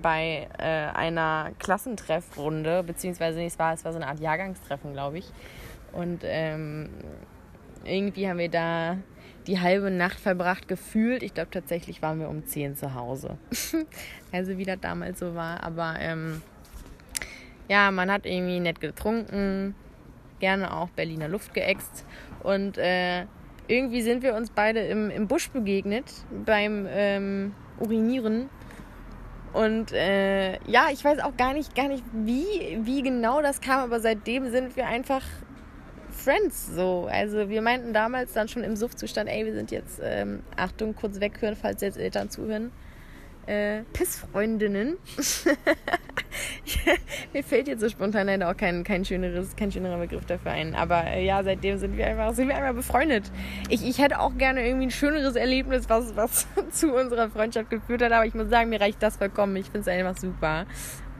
[0.00, 0.64] bei äh,
[0.96, 5.26] einer Klassentreffrunde, beziehungsweise es war, es war so eine Art Jahrgangstreffen, glaube ich.
[5.92, 6.90] Und ähm,
[7.84, 8.98] irgendwie haben wir da
[9.46, 11.22] die halbe Nacht verbracht, gefühlt.
[11.22, 13.36] Ich glaube, tatsächlich waren wir um 10 zu Hause.
[14.32, 15.62] also wie das damals so war.
[15.62, 16.42] Aber ähm,
[17.68, 19.74] ja, man hat irgendwie nett getrunken,
[20.40, 22.06] gerne auch Berliner Luft geäxt.
[22.42, 23.26] Und äh,
[23.68, 26.04] irgendwie sind wir uns beide im, im Busch begegnet
[26.44, 28.48] beim ähm, Urinieren.
[29.54, 33.84] Und äh, ja, ich weiß auch gar nicht, gar nicht, wie, wie genau das kam,
[33.84, 35.22] aber seitdem sind wir einfach
[36.10, 37.08] Friends so.
[37.10, 41.20] Also wir meinten damals dann schon im Suchtzustand, ey, wir sind jetzt, ähm, Achtung, kurz
[41.20, 42.72] weghören, falls jetzt Eltern zuhören.
[43.46, 44.96] Äh, Pissfreundinnen.
[47.32, 50.74] Mir fällt jetzt so spontan leider auch kein, kein, schöneres, kein schönerer Begriff dafür ein.
[50.74, 53.30] Aber äh, ja, seitdem sind wir einfach, sind wir einfach befreundet.
[53.68, 58.02] Ich, ich hätte auch gerne irgendwie ein schöneres Erlebnis, was, was zu unserer Freundschaft geführt
[58.02, 58.12] hat.
[58.12, 59.56] Aber ich muss sagen, mir reicht das vollkommen.
[59.56, 60.64] Ich finde es einfach super.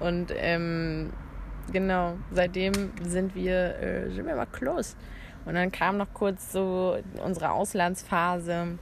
[0.01, 1.13] Und ähm,
[1.73, 4.97] genau, seitdem sind wir, äh, sind wir mal close.
[5.45, 8.79] Und dann kam noch kurz so unsere Auslandsphase.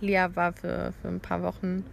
[0.00, 1.84] Lia war für, für ein paar Wochen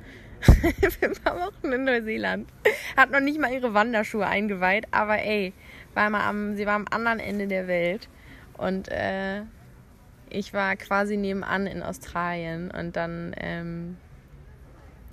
[0.46, 2.50] für ein paar Wochen in Neuseeland.
[2.96, 5.54] Hat noch nicht mal ihre Wanderschuhe eingeweiht, aber ey,
[5.94, 8.10] war mal am, sie war am anderen Ende der Welt.
[8.58, 9.42] Und äh,
[10.30, 13.98] ich war quasi nebenan in Australien und dann ähm,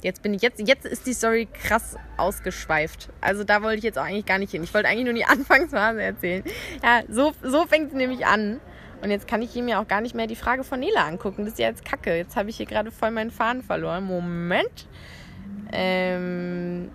[0.02, 3.08] Jetzt bin ich jetzt, jetzt ist die Story krass ausgeschweift.
[3.20, 4.64] Also da wollte ich jetzt auch eigentlich gar nicht hin.
[4.64, 6.42] Ich wollte eigentlich nur die Anfangsphase erzählen.
[6.82, 8.60] Ja, so, so fängt es nämlich an.
[9.00, 11.44] Und jetzt kann ich mir auch gar nicht mehr die Frage von Nela angucken.
[11.44, 12.16] Das ist ja jetzt kacke.
[12.16, 14.04] Jetzt habe ich hier gerade voll meinen Faden verloren.
[14.04, 14.88] Moment.
[15.72, 16.90] Ähm,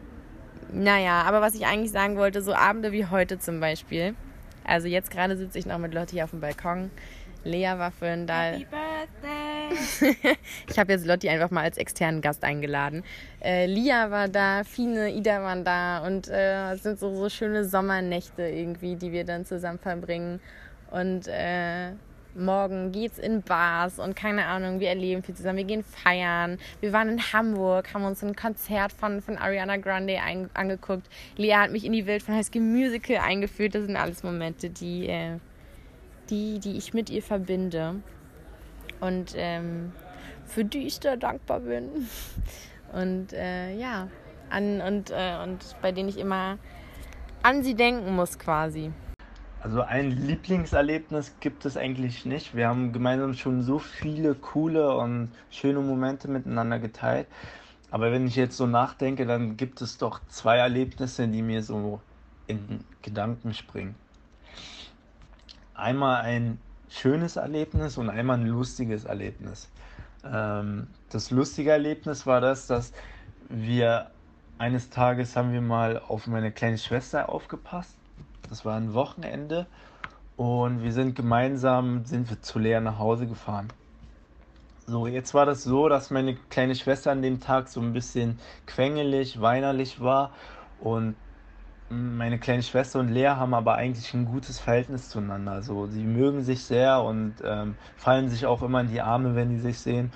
[0.71, 4.15] naja, aber was ich eigentlich sagen wollte, so Abende wie heute zum Beispiel.
[4.63, 6.91] Also jetzt gerade sitze ich noch mit Lotti auf dem Balkon.
[7.43, 8.51] Lea war vorhin da.
[8.51, 10.37] Happy Birthday!
[10.69, 13.03] ich habe jetzt Lotti einfach mal als externen Gast eingeladen.
[13.41, 17.65] Äh, Lia war da, Fine, Ida waren da und äh, es sind so, so schöne
[17.65, 20.39] Sommernächte irgendwie, die wir dann zusammen verbringen.
[20.91, 21.91] Und äh,
[22.37, 25.57] morgen geht's in Bars und keine Ahnung, wir erleben viel zusammen.
[25.57, 26.57] Wir gehen feiern.
[26.79, 31.07] Wir waren in Hamburg, haben uns ein Konzert von, von Ariana Grande ein, angeguckt.
[31.35, 33.75] Lea hat mich in die Welt von High School Musical eingeführt.
[33.75, 35.37] Das sind alles Momente, die, äh,
[36.29, 37.95] die, die ich mit ihr verbinde.
[38.99, 39.91] Und ähm,
[40.45, 41.89] für die ich da dankbar bin.
[42.93, 44.07] Und äh, ja,
[44.49, 46.57] an, und, äh, und bei denen ich immer
[47.43, 48.91] an sie denken muss quasi.
[49.59, 52.55] Also ein Lieblingserlebnis gibt es eigentlich nicht.
[52.55, 57.27] Wir haben gemeinsam schon so viele coole und schöne Momente miteinander geteilt.
[57.89, 62.01] Aber wenn ich jetzt so nachdenke, dann gibt es doch zwei Erlebnisse, die mir so
[62.45, 63.95] in Gedanken springen.
[65.73, 69.69] Einmal ein schönes Erlebnis und einmal ein lustiges Erlebnis.
[70.23, 72.93] Ähm, das lustige Erlebnis war das, dass
[73.49, 74.11] wir
[74.59, 77.96] eines Tages haben wir mal auf meine kleine Schwester aufgepasst
[78.49, 79.67] das war ein Wochenende
[80.35, 83.67] und wir sind gemeinsam sind wir zu Lea nach Hause gefahren.
[84.85, 88.39] So, jetzt war das so, dass meine kleine Schwester an dem Tag so ein bisschen
[88.65, 90.31] quengelig, weinerlich war
[90.79, 91.15] und
[91.89, 95.53] meine kleine Schwester und Lea haben aber eigentlich ein gutes Verhältnis zueinander.
[95.53, 99.49] Also sie mögen sich sehr und ähm, fallen sich auch immer in die Arme, wenn
[99.49, 100.11] die sich sehen.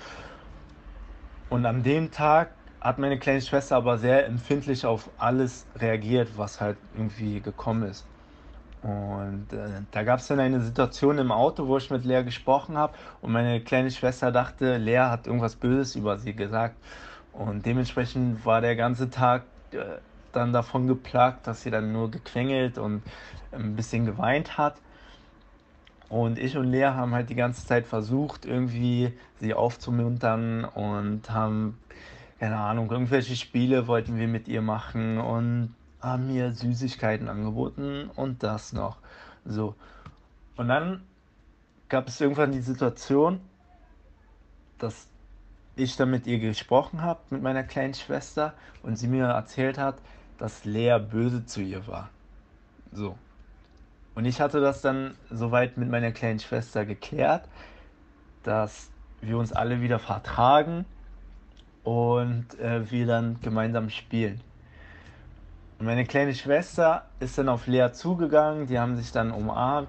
[1.48, 6.60] Und an dem Tag hat meine kleine Schwester aber sehr empfindlich auf alles reagiert, was
[6.60, 8.06] halt irgendwie gekommen ist.
[8.82, 12.76] Und äh, da gab es dann eine Situation im Auto, wo ich mit Lea gesprochen
[12.76, 16.76] habe und meine kleine Schwester dachte, Lea hat irgendwas Böses über sie gesagt.
[17.32, 19.78] Und dementsprechend war der ganze Tag äh,
[20.32, 23.02] dann davon geplagt, dass sie dann nur gequengelt und
[23.52, 24.76] ein bisschen geweint hat.
[26.08, 31.78] Und ich und Lea haben halt die ganze Zeit versucht, irgendwie sie aufzumuntern und haben,
[32.38, 38.42] keine Ahnung, irgendwelche Spiele wollten wir mit ihr machen und haben mir Süßigkeiten angeboten und
[38.42, 38.98] das noch.
[39.44, 39.74] So.
[40.56, 41.02] Und dann
[41.88, 43.40] gab es irgendwann die Situation,
[44.78, 45.06] dass
[45.76, 49.96] ich dann mit ihr gesprochen habe, mit meiner kleinen Schwester, und sie mir erzählt hat,
[50.38, 52.10] dass Lea böse zu ihr war.
[52.92, 53.16] So.
[54.14, 57.48] Und ich hatte das dann soweit mit meiner kleinen Schwester geklärt,
[58.42, 60.84] dass wir uns alle wieder vertragen
[61.84, 64.40] und äh, wir dann gemeinsam spielen.
[65.82, 69.88] Und meine kleine Schwester ist dann auf Lea zugegangen, die haben sich dann umarmt,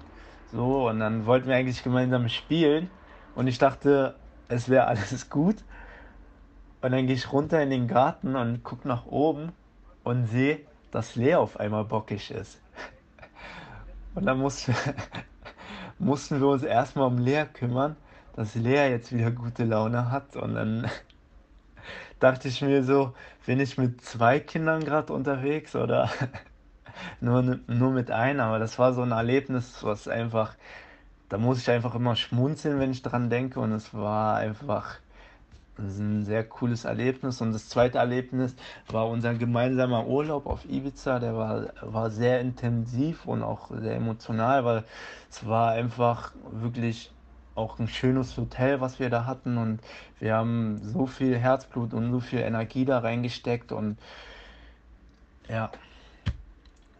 [0.50, 2.90] so, und dann wollten wir eigentlich gemeinsam spielen.
[3.36, 4.16] Und ich dachte,
[4.48, 5.54] es wäre alles gut.
[6.82, 9.52] Und dann gehe ich runter in den Garten und gucke nach oben
[10.02, 12.60] und sehe, dass Lea auf einmal bockig ist.
[14.16, 14.74] Und dann mussten,
[16.00, 17.94] mussten wir uns erstmal um Lea kümmern,
[18.34, 20.34] dass Lea jetzt wieder gute Laune hat.
[20.34, 20.90] Und dann
[22.20, 23.14] dachte ich mir so,
[23.46, 26.10] bin ich mit zwei Kindern gerade unterwegs oder
[27.20, 28.40] nur, nur mit einem?
[28.40, 30.56] Aber das war so ein Erlebnis, was einfach
[31.28, 33.60] da muss ich einfach immer schmunzeln, wenn ich dran denke.
[33.60, 34.98] Und es war einfach
[35.78, 37.40] ein sehr cooles Erlebnis.
[37.40, 38.54] Und das zweite Erlebnis
[38.88, 41.18] war unser gemeinsamer Urlaub auf Ibiza.
[41.18, 44.84] Der war, war sehr intensiv und auch sehr emotional, weil
[45.30, 47.10] es war einfach wirklich
[47.54, 49.58] auch ein schönes Hotel, was wir da hatten.
[49.58, 49.80] Und
[50.20, 53.72] wir haben so viel Herzblut und so viel Energie da reingesteckt.
[53.72, 53.98] Und
[55.48, 55.70] ja,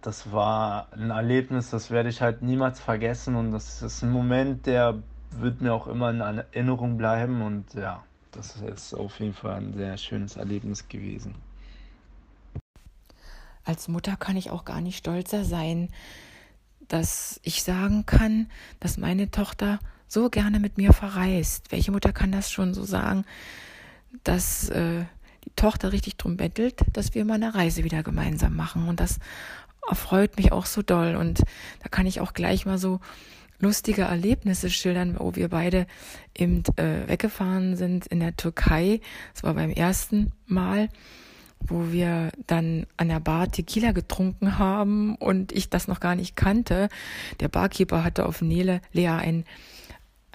[0.02, 3.36] das war ein Erlebnis, das werde ich halt niemals vergessen.
[3.36, 7.42] Und das ist ein Moment, der wird mir auch immer in Erinnerung bleiben.
[7.42, 11.34] Und ja, das ist auf jeden Fall ein sehr schönes Erlebnis gewesen.
[13.64, 15.88] Als Mutter kann ich auch gar nicht stolzer sein,
[16.88, 19.78] dass ich sagen kann, dass meine Tochter
[20.14, 21.70] so gerne mit mir verreist.
[21.70, 23.24] Welche Mutter kann das schon so sagen,
[24.22, 25.04] dass äh,
[25.44, 28.88] die Tochter richtig drum bettelt, dass wir mal eine Reise wieder gemeinsam machen.
[28.88, 29.18] Und das
[29.86, 31.16] erfreut mich auch so doll.
[31.16, 31.40] Und
[31.82, 33.00] da kann ich auch gleich mal so
[33.58, 35.86] lustige Erlebnisse schildern, wo wir beide
[36.34, 39.00] eben äh, weggefahren sind in der Türkei.
[39.32, 40.88] Das war beim ersten Mal,
[41.60, 46.36] wo wir dann an der Bar Tequila getrunken haben und ich das noch gar nicht
[46.36, 46.88] kannte.
[47.40, 49.44] Der Barkeeper hatte auf Nele Lea ein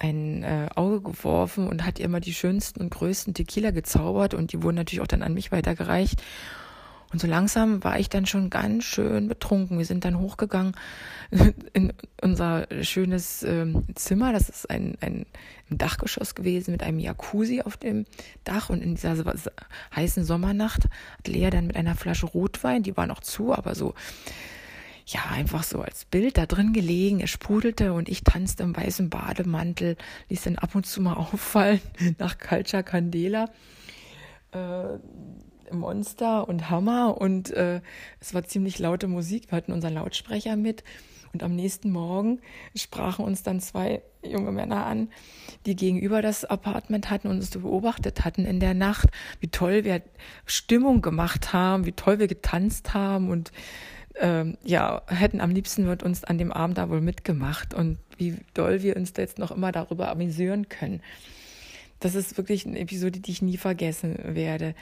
[0.00, 4.52] ein äh, Auge geworfen und hat ihr immer die schönsten und größten Tequila gezaubert und
[4.52, 6.22] die wurden natürlich auch dann an mich weitergereicht.
[7.12, 9.78] Und so langsam war ich dann schon ganz schön betrunken.
[9.78, 10.74] Wir sind dann hochgegangen
[11.72, 14.32] in unser schönes ähm, Zimmer.
[14.32, 15.26] Das ist ein, ein,
[15.72, 18.04] Dachgeschoss gewesen mit einem Jacuzzi auf dem
[18.42, 18.70] Dach.
[18.70, 19.16] Und in dieser
[19.94, 20.84] heißen Sommernacht
[21.18, 23.94] hat Lea dann mit einer Flasche Rotwein, die war noch zu, aber so
[25.12, 27.20] ja, einfach so als Bild da drin gelegen.
[27.20, 29.96] Er sprudelte und ich tanzte im weißen Bademantel,
[30.28, 31.80] ließ dann ab und zu mal auffallen
[32.18, 33.50] nach Culture Candela.
[34.52, 34.98] Äh,
[35.72, 37.80] Monster und Hammer und äh,
[38.18, 39.50] es war ziemlich laute Musik.
[39.50, 40.82] Wir hatten unseren Lautsprecher mit
[41.32, 42.40] und am nächsten Morgen
[42.74, 45.10] sprachen uns dann zwei junge Männer an,
[45.66, 50.02] die gegenüber das Apartment hatten und uns beobachtet hatten in der Nacht, wie toll wir
[50.44, 53.52] Stimmung gemacht haben, wie toll wir getanzt haben und
[54.16, 58.36] ähm, ja, hätten am liebsten mit uns an dem Abend da wohl mitgemacht und wie
[58.54, 61.00] doll wir uns da jetzt noch immer darüber amüsieren können
[62.00, 64.74] das ist wirklich eine Episode, die ich nie vergessen werde.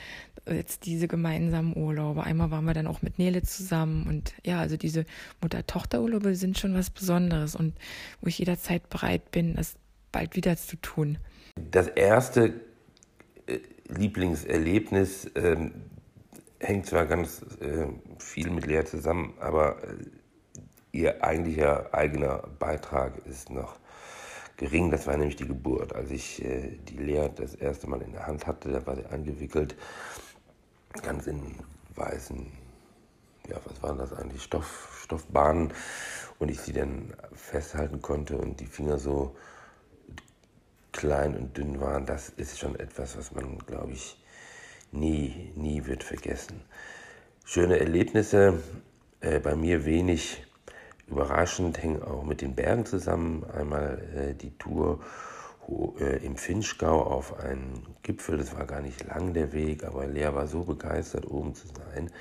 [0.49, 2.23] Jetzt diese gemeinsamen Urlaube.
[2.23, 5.05] Einmal waren wir dann auch mit Nele zusammen und ja, also diese
[5.41, 7.73] Mutter-Tochter-Urlaube sind schon was Besonderes und
[8.21, 9.75] wo ich jederzeit bereit bin, das
[10.11, 11.17] bald wieder zu tun.
[11.71, 12.53] Das erste
[13.47, 15.73] äh, Lieblingserlebnis ähm,
[16.59, 19.95] hängt zwar ganz äh, viel mit Lea zusammen, aber äh,
[20.91, 23.79] ihr eigentlicher eigener Beitrag ist noch
[24.57, 24.91] gering.
[24.91, 25.95] Das war nämlich die Geburt.
[25.95, 29.05] Als ich äh, die Lea das erste Mal in der Hand hatte, da war sie
[29.05, 29.75] eingewickelt,
[31.01, 31.55] ganz in
[31.95, 32.51] weißen,
[33.47, 35.73] ja, was waren das eigentlich, Stoff, Stoffbahnen
[36.39, 39.35] und ich sie dann festhalten konnte und die Finger so
[40.91, 42.05] klein und dünn waren.
[42.05, 44.18] Das ist schon etwas, was man, glaube ich,
[44.91, 46.61] nie, nie wird vergessen.
[47.45, 48.61] Schöne Erlebnisse,
[49.21, 50.43] äh, bei mir wenig
[51.09, 53.43] Überraschend hängen auch mit den Bergen zusammen.
[53.51, 54.99] Einmal äh, die Tour
[55.99, 58.37] äh, im Finchgau auf einen Gipfel.
[58.37, 62.11] Das war gar nicht lang der Weg, aber Lea war so begeistert, oben zu sein.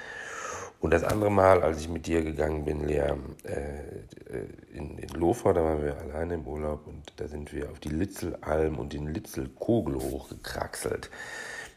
[0.81, 3.13] Und das andere Mal, als ich mit dir gegangen bin, Lea,
[3.45, 7.81] äh, in, in Lofer, da waren wir alleine im Urlaub und da sind wir auf
[7.81, 11.11] die Litzelalm und den Litzelkogel hochgekraxelt.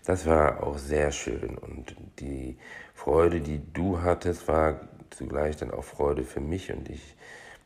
[0.05, 2.57] Das war auch sehr schön und die
[2.93, 7.15] Freude, die du hattest, war zugleich dann auch Freude für mich und ich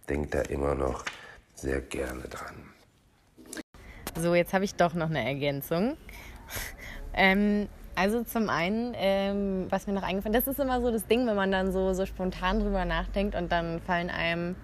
[0.10, 1.06] denke da immer noch
[1.54, 2.56] sehr gerne dran.
[4.18, 5.98] So, jetzt habe ich doch noch eine Ergänzung.
[7.14, 11.26] ähm, also zum einen, ähm, was mir noch eingefallen das ist immer so das Ding,
[11.28, 14.56] wenn man dann so, so spontan drüber nachdenkt und dann fallen einem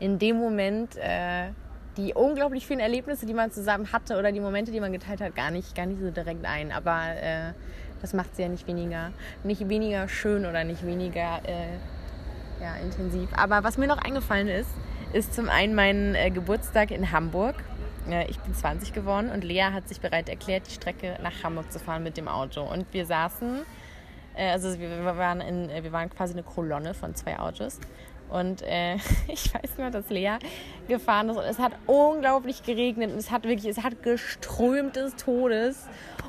[0.00, 1.50] in dem Moment äh,
[1.96, 5.34] die unglaublich vielen Erlebnisse, die man zusammen hatte oder die Momente, die man geteilt hat,
[5.34, 6.72] gar nicht, gar nicht so direkt ein.
[6.72, 7.52] Aber äh,
[8.00, 9.12] das macht sie ja nicht weniger,
[9.44, 13.28] nicht weniger schön oder nicht weniger äh, ja, intensiv.
[13.36, 14.70] Aber was mir noch eingefallen ist,
[15.12, 17.54] ist zum einen mein äh, Geburtstag in Hamburg.
[18.10, 21.70] Äh, ich bin 20 geworden und Lea hat sich bereit erklärt, die Strecke nach Hamburg
[21.72, 22.62] zu fahren mit dem Auto.
[22.62, 23.62] Und wir saßen,
[24.36, 27.78] äh, also wir, waren in, äh, wir waren quasi eine Kolonne von zwei Autos.
[28.28, 28.94] Und äh,
[29.28, 30.36] ich weiß nur, dass Lea
[30.88, 35.16] gefahren ist und es hat unglaublich geregnet und es hat wirklich, es hat geströmt des
[35.16, 35.86] Todes.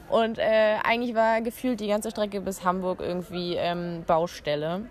[0.09, 4.85] Und äh, eigentlich war gefühlt die ganze Strecke bis Hamburg irgendwie ähm, Baustelle.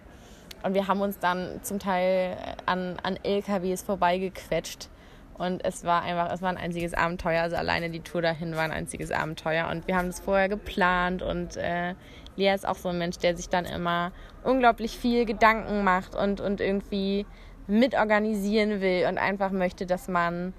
[0.64, 2.36] Und wir haben uns dann zum Teil
[2.66, 4.88] an, an LKWs vorbeigequetscht.
[5.36, 7.42] Und es war einfach, es war ein einziges Abenteuer.
[7.42, 9.68] Also alleine die Tour dahin war ein einziges Abenteuer.
[9.68, 11.22] Und wir haben das vorher geplant.
[11.22, 11.94] Und äh,
[12.36, 14.12] Lea ist auch so ein Mensch, der sich dann immer
[14.42, 17.26] unglaublich viel Gedanken macht und, und irgendwie
[17.66, 20.52] mitorganisieren will und einfach möchte, dass man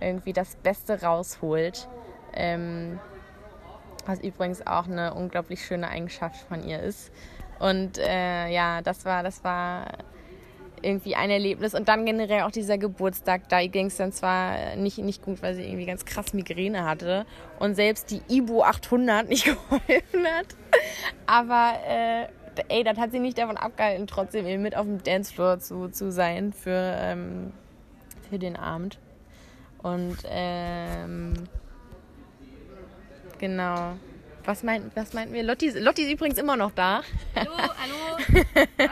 [0.00, 1.88] irgendwie das Beste rausholt.
[2.34, 2.98] Ähm,
[4.06, 7.10] was übrigens auch eine unglaublich schöne Eigenschaft von ihr ist.
[7.58, 9.86] Und äh, ja, das war, das war
[10.82, 11.74] irgendwie ein Erlebnis.
[11.74, 15.54] Und dann generell auch dieser Geburtstag, da ging es dann zwar nicht, nicht gut, weil
[15.54, 17.26] sie irgendwie ganz krass Migräne hatte
[17.58, 20.46] und selbst die Ibu 800 nicht geholfen hat.
[21.26, 22.26] Aber äh,
[22.68, 26.10] ey, das hat sie nicht davon abgehalten, trotzdem eben mit auf dem Dancefloor zu, zu
[26.10, 27.52] sein für, ähm,
[28.28, 28.98] für den Abend.
[29.82, 31.34] Und ähm,
[33.38, 33.92] genau.
[34.46, 35.42] Was, meint, was meinten wir?
[35.42, 37.02] Lotti, Lotti ist übrigens immer noch da.
[37.34, 38.46] Hallo, hallo.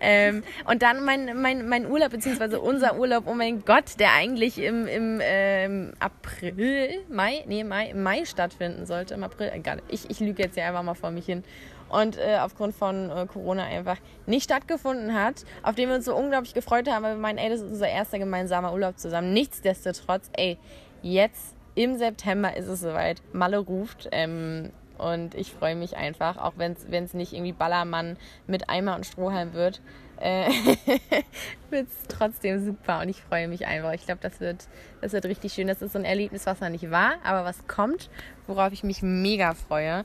[0.00, 4.58] ähm, und dann mein, mein, mein Urlaub, beziehungsweise unser Urlaub, oh mein Gott, der eigentlich
[4.58, 9.14] im, im ähm, April, Mai, nee, Mai, Mai stattfinden sollte.
[9.14, 9.82] Im April, egal.
[9.86, 11.44] Ich, ich lüge jetzt hier einfach mal vor mich hin.
[11.88, 16.16] Und äh, aufgrund von äh, Corona einfach nicht stattgefunden hat, auf den wir uns so
[16.16, 19.32] unglaublich gefreut haben, weil wir meinen, ey, das ist unser erster gemeinsamer Urlaub zusammen.
[19.32, 20.58] Nichtsdestotrotz, ey,
[21.02, 23.22] jetzt im September ist es soweit.
[23.32, 24.08] Malle ruft.
[24.10, 29.06] Ähm, und ich freue mich einfach, auch wenn es nicht irgendwie Ballermann mit Eimer und
[29.06, 29.80] Strohhalm wird,
[30.20, 30.48] äh,
[31.70, 33.92] wird es trotzdem super und ich freue mich einfach.
[33.92, 34.66] Ich glaube, das wird,
[35.00, 35.68] das wird richtig schön.
[35.68, 38.10] Das ist so ein Erlebnis, was noch nicht war, aber was kommt,
[38.46, 40.04] worauf ich mich mega freue.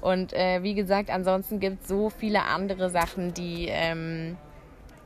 [0.00, 4.38] Und äh, wie gesagt, ansonsten gibt es so viele andere Sachen, die, ähm,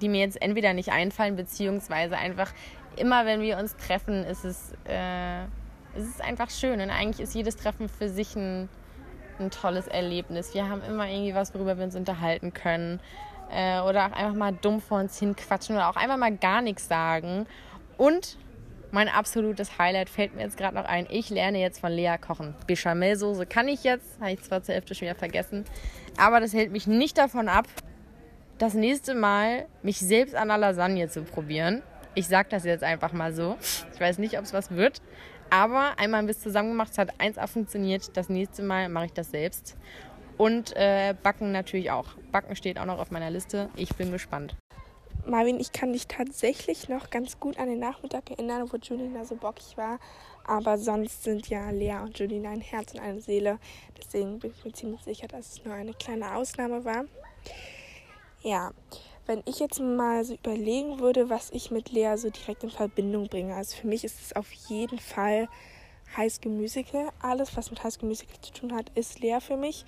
[0.00, 2.52] die mir jetzt entweder nicht einfallen, beziehungsweise einfach
[2.96, 5.44] immer, wenn wir uns treffen, ist es, äh,
[5.96, 6.80] ist es einfach schön.
[6.80, 8.68] Und eigentlich ist jedes Treffen für sich ein
[9.40, 10.54] ein tolles Erlebnis.
[10.54, 13.00] Wir haben immer irgendwie was, worüber wir uns unterhalten können.
[13.50, 16.88] Äh, oder auch einfach mal dumm vor uns hinquatschen oder auch einfach mal gar nichts
[16.88, 17.46] sagen.
[17.96, 18.38] Und
[18.90, 21.06] mein absolutes Highlight fällt mir jetzt gerade noch ein.
[21.10, 22.54] Ich lerne jetzt von Lea kochen.
[22.66, 24.20] Bechamelsoße kann ich jetzt.
[24.20, 25.64] Habe ich zwar zur Hälfte schon wieder vergessen.
[26.16, 27.66] Aber das hält mich nicht davon ab,
[28.58, 31.82] das nächste Mal mich selbst an der Lasagne zu probieren.
[32.14, 33.56] Ich sage das jetzt einfach mal so.
[33.92, 35.02] Ich weiß nicht, ob es was wird.
[35.54, 38.16] Aber einmal ein bisschen zusammen gemacht, es hat 1A funktioniert.
[38.16, 39.76] Das nächste Mal mache ich das selbst.
[40.36, 42.08] Und äh, Backen natürlich auch.
[42.32, 43.70] Backen steht auch noch auf meiner Liste.
[43.76, 44.56] Ich bin gespannt.
[45.24, 49.36] Marvin, ich kann dich tatsächlich noch ganz gut an den Nachmittag erinnern, wo Julina so
[49.36, 50.00] bockig war.
[50.44, 53.60] Aber sonst sind ja Lea und Julina ein Herz und eine Seele.
[53.96, 57.04] Deswegen bin ich mir ziemlich sicher, dass es nur eine kleine Ausnahme war.
[58.42, 58.72] Ja,
[59.26, 63.28] wenn ich jetzt mal so überlegen würde, was ich mit Lea so direkt in Verbindung
[63.28, 65.48] bringe, also für mich ist es auf jeden Fall
[66.16, 67.08] High School Musical.
[67.20, 69.84] Alles, was mit High School Musical zu tun hat, ist Lea für mich.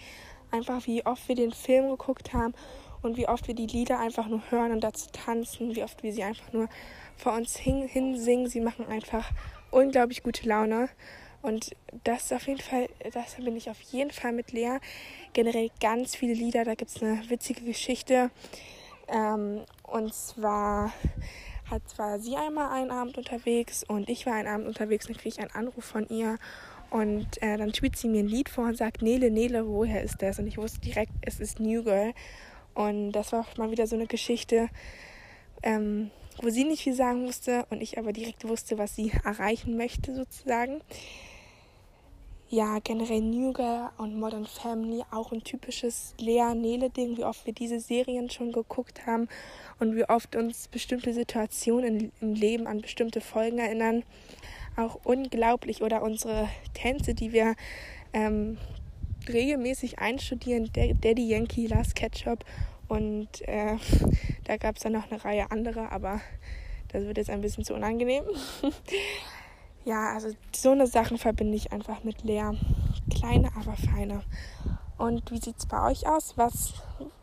[0.50, 2.54] Einfach wie oft wir den Film geguckt haben
[3.02, 6.12] und wie oft wir die Lieder einfach nur hören und dazu tanzen, wie oft wir
[6.12, 6.68] sie einfach nur
[7.16, 8.48] vor uns hin, hinsingen.
[8.48, 9.30] Sie machen einfach
[9.70, 10.88] unglaublich gute Laune.
[11.42, 14.78] Und das ist auf jeden Fall, das bin ich auf jeden Fall mit Lea.
[15.32, 18.30] Generell ganz viele Lieder, da gibt es eine witzige Geschichte.
[19.08, 20.92] Ähm, und zwar
[21.70, 25.28] hat zwar sie einmal einen Abend unterwegs und ich war einen Abend unterwegs und kriege
[25.28, 26.38] ich einen Anruf von ihr.
[26.90, 30.22] Und äh, dann spielt sie mir ein Lied vor und sagt, Nele, Nele, woher ist
[30.22, 30.38] das?
[30.38, 32.14] Und ich wusste direkt, es ist New Girl.
[32.74, 34.68] Und das war mal wieder so eine Geschichte,
[35.62, 39.76] ähm, wo sie nicht viel sagen musste und ich aber direkt wusste, was sie erreichen
[39.76, 40.80] möchte sozusagen
[42.48, 47.80] ja, generell New Girl und Modern Family auch ein typisches Lea-Nele-Ding, wie oft wir diese
[47.80, 49.28] Serien schon geguckt haben
[49.80, 54.04] und wie oft uns bestimmte Situationen im Leben an bestimmte Folgen erinnern.
[54.76, 55.82] Auch unglaublich.
[55.82, 57.56] Oder unsere Tänze, die wir
[58.12, 58.58] ähm,
[59.28, 62.44] regelmäßig einstudieren, Daddy Yankee, Last Ketchup
[62.86, 63.76] und äh,
[64.44, 66.20] da gab es dann noch eine Reihe anderer, aber
[66.92, 68.24] das wird jetzt ein bisschen zu unangenehm.
[69.86, 72.50] ja, also so eine Sachen verbinde ich einfach mit Lea.
[73.08, 74.22] Kleine, aber feine.
[74.98, 76.36] Und wie sieht es bei euch aus?
[76.36, 76.74] Was,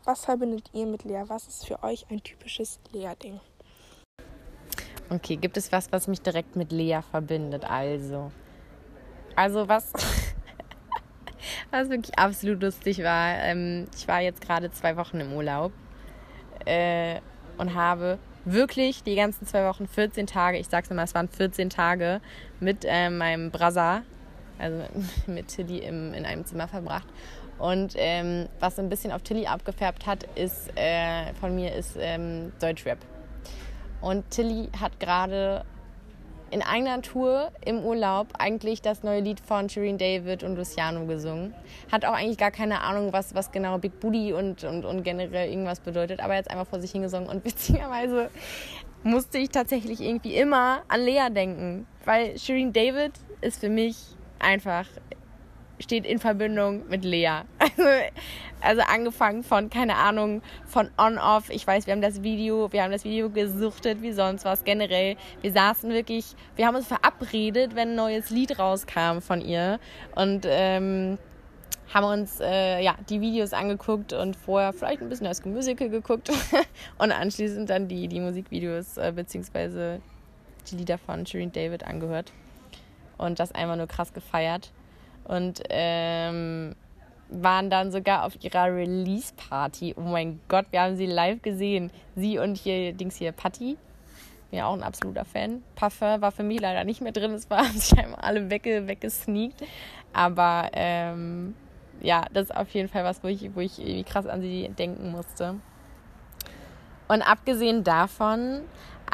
[0.04, 1.24] was verbindet ihr mit Lea?
[1.26, 3.38] Was ist für euch ein typisches Lea-Ding?
[5.10, 7.64] Okay, gibt es was, was mich direkt mit Lea verbindet?
[7.64, 8.32] Also,
[9.36, 9.92] also was,
[11.70, 13.34] was wirklich absolut lustig war.
[13.40, 15.72] Ähm, ich war jetzt gerade zwei Wochen im Urlaub
[16.64, 17.20] äh,
[17.58, 21.70] und habe wirklich die ganzen zwei Wochen, 14 Tage, ich sag's mal, es waren 14
[21.70, 22.20] Tage
[22.60, 24.02] mit äh, meinem Brother,
[24.58, 24.84] also
[25.26, 27.06] mit Tilly im, in einem Zimmer verbracht.
[27.58, 32.52] Und ähm, was ein bisschen auf Tilly abgefärbt hat, ist äh, von mir ist ähm,
[32.60, 32.98] Deutschrap.
[34.00, 35.64] Und Tilly hat gerade
[36.54, 41.52] in einer Tour im Urlaub eigentlich das neue Lied von Shireen David und Luciano gesungen.
[41.90, 45.50] Hat auch eigentlich gar keine Ahnung, was, was genau Big Booty und, und, und generell
[45.50, 47.28] irgendwas bedeutet, aber jetzt einfach vor sich hingesungen.
[47.28, 48.30] Und witzigerweise
[49.02, 53.96] musste ich tatsächlich irgendwie immer an Lea denken, weil Shireen David ist für mich
[54.38, 54.86] einfach
[55.78, 57.42] steht in Verbindung mit Lea.
[57.58, 57.88] Also,
[58.60, 61.50] also angefangen von, keine Ahnung, von on-off.
[61.50, 64.64] Ich weiß, wir haben das Video, wir haben das Video gesuchtet wie sonst was.
[64.64, 69.78] Generell, wir saßen wirklich, wir haben uns verabredet, wenn ein neues Lied rauskam von ihr.
[70.14, 71.18] Und ähm,
[71.92, 76.30] haben uns äh, ja, die Videos angeguckt und vorher vielleicht ein bisschen das Musical geguckt
[76.98, 80.00] und anschließend dann die, die Musikvideos äh, beziehungsweise
[80.70, 82.32] die Lieder von Shireen David angehört
[83.18, 84.72] und das einfach nur krass gefeiert
[85.24, 86.74] und ähm,
[87.28, 89.94] waren dann sogar auf ihrer Release-Party.
[89.96, 91.90] Oh mein Gott, wir haben sie live gesehen.
[92.14, 93.76] Sie und hier, Dings hier, Patty.
[94.50, 95.62] Bin ja auch ein absoluter Fan.
[95.74, 97.32] Parfum war für mich leider nicht mehr drin.
[97.32, 99.62] Es waren sich einmal alle wegge weggesneakt.
[100.12, 101.54] Aber ähm,
[102.00, 104.68] ja, das ist auf jeden Fall was, wo ich, wo ich irgendwie krass an sie
[104.68, 105.56] denken musste.
[107.08, 108.62] Und abgesehen davon,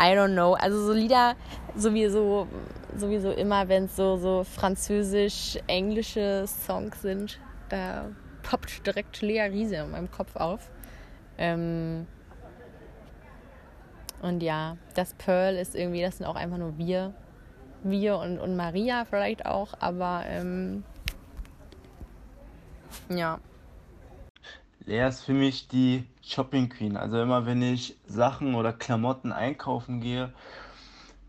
[0.00, 1.36] I don't know, also so Lieder
[1.76, 2.48] sowieso,
[2.96, 7.38] sowieso immer, wenn es so, so französisch-englische Songs sind,
[7.68, 8.06] da
[8.42, 10.70] poppt direkt Lea Riese in meinem Kopf auf.
[11.36, 12.06] Ähm
[14.22, 17.12] und ja, das Pearl ist irgendwie, das sind auch einfach nur wir.
[17.82, 20.84] Wir und, und Maria vielleicht auch, aber ähm
[23.10, 23.38] ja.
[24.90, 26.96] Lea ist für mich die Shopping Queen.
[26.96, 30.32] Also immer wenn ich Sachen oder Klamotten einkaufen gehe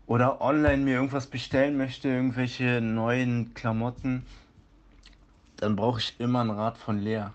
[0.08, 4.26] oder online mir irgendwas bestellen möchte, irgendwelche neuen Klamotten,
[5.58, 7.26] dann brauche ich immer einen Rat von Lea.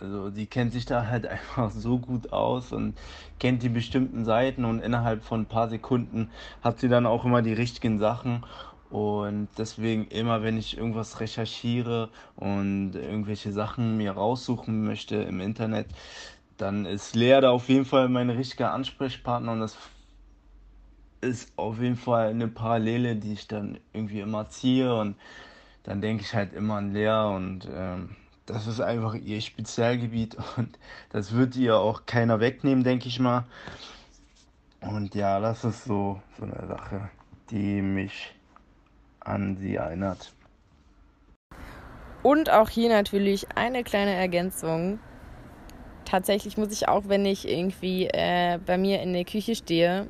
[0.00, 2.98] Also die kennt sich da halt einfach so gut aus und
[3.38, 6.30] kennt die bestimmten Seiten und innerhalb von ein paar Sekunden
[6.62, 8.42] hat sie dann auch immer die richtigen Sachen
[8.90, 15.86] und deswegen immer, wenn ich irgendwas recherchiere und irgendwelche Sachen mir raussuchen möchte im Internet,
[16.56, 19.78] dann ist Lea da auf jeden Fall mein richtiger Ansprechpartner und das
[21.20, 25.16] ist auf jeden Fall eine Parallele, die ich dann irgendwie immer ziehe und
[25.84, 28.16] dann denke ich halt immer an Lea und ähm,
[28.46, 30.78] das ist einfach ihr Spezialgebiet und
[31.10, 33.44] das wird ihr auch keiner wegnehmen, denke ich mal.
[34.80, 37.10] Und ja, das ist so, so eine Sache,
[37.50, 38.34] die mich
[39.30, 40.32] an sie erinnert.
[42.22, 44.98] Und auch hier natürlich eine kleine Ergänzung.
[46.04, 50.06] Tatsächlich muss ich auch, wenn ich irgendwie äh, bei mir in der Küche stehe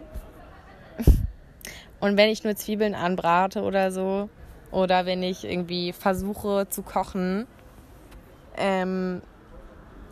[2.01, 4.29] und wenn ich nur Zwiebeln anbrate oder so,
[4.71, 7.47] oder wenn ich irgendwie versuche zu kochen,
[8.57, 9.23] ähm,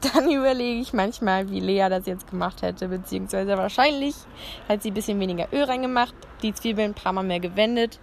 [0.14, 4.14] dann überlege ich manchmal, wie Lea das jetzt gemacht hätte, beziehungsweise wahrscheinlich
[4.68, 7.98] hat sie ein bisschen weniger Öl reingemacht, die Zwiebeln ein paar Mal mehr gewendet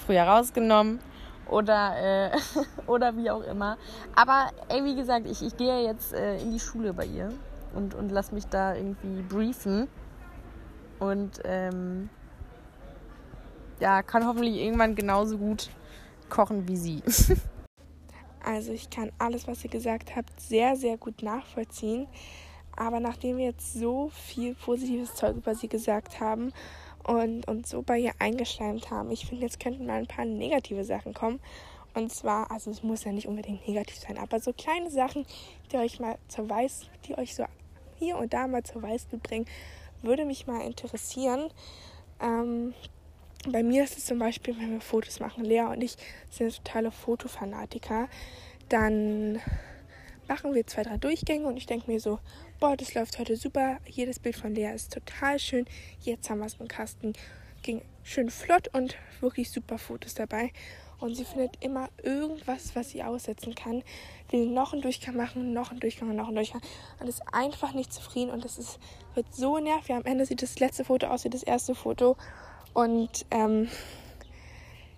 [0.00, 1.00] früher rausgenommen
[1.48, 2.38] oder, äh,
[2.86, 3.78] oder wie auch immer.
[4.14, 7.32] Aber ey, wie gesagt, ich, ich gehe jetzt äh, in die Schule bei ihr
[7.74, 9.88] und, und lass mich da irgendwie briefen.
[10.98, 12.08] Und ähm,
[13.80, 15.70] ja, kann hoffentlich irgendwann genauso gut
[16.30, 17.02] kochen wie sie.
[18.44, 22.06] also ich kann alles, was ihr gesagt habt, sehr, sehr gut nachvollziehen.
[22.76, 26.52] Aber nachdem wir jetzt so viel positives Zeug über sie gesagt haben
[27.04, 29.10] und, und so bei ihr eingeschleimt haben.
[29.10, 31.40] Ich finde, jetzt könnten mal ein paar negative Sachen kommen.
[31.94, 35.24] Und zwar, also es muss ja nicht unbedingt negativ sein, aber so kleine Sachen,
[35.70, 37.44] die euch mal zur Weiß, die euch so
[37.98, 39.46] hier und da mal zur Weißglut bringen,
[40.02, 41.50] würde mich mal interessieren.
[42.20, 42.74] Ähm,
[43.46, 45.96] bei mir ist es zum Beispiel, wenn wir Fotos machen, Lea und ich
[46.30, 48.08] sind totale Fotofanatiker,
[48.68, 49.40] dann
[50.26, 52.18] machen wir zwei, drei Durchgänge und ich denke mir so,
[52.60, 53.78] boah, das läuft heute super.
[53.86, 55.66] Jedes Bild von Lea ist total schön.
[56.00, 57.12] Jetzt haben wir es im Kasten.
[57.62, 60.52] Ging schön flott und wirklich super Fotos dabei.
[61.00, 63.82] Und sie findet immer irgendwas, was sie aussetzen kann.
[64.30, 66.62] Will noch einen Durchgang machen, noch einen Durchgang noch einen Durchgang.
[67.00, 68.30] Und ist einfach nicht zufrieden.
[68.30, 68.78] Und das ist,
[69.14, 69.94] wird so nervig.
[69.94, 72.16] Am Ende sieht das letzte Foto aus wie das erste Foto.
[72.72, 73.68] Und ähm,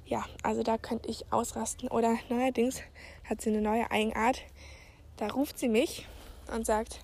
[0.06, 1.88] ja, also da könnte ich ausrasten.
[1.88, 2.82] Oder neuerdings
[3.24, 4.42] hat sie eine neue Eigenart.
[5.16, 6.06] Da ruft sie mich
[6.54, 7.00] und sagt,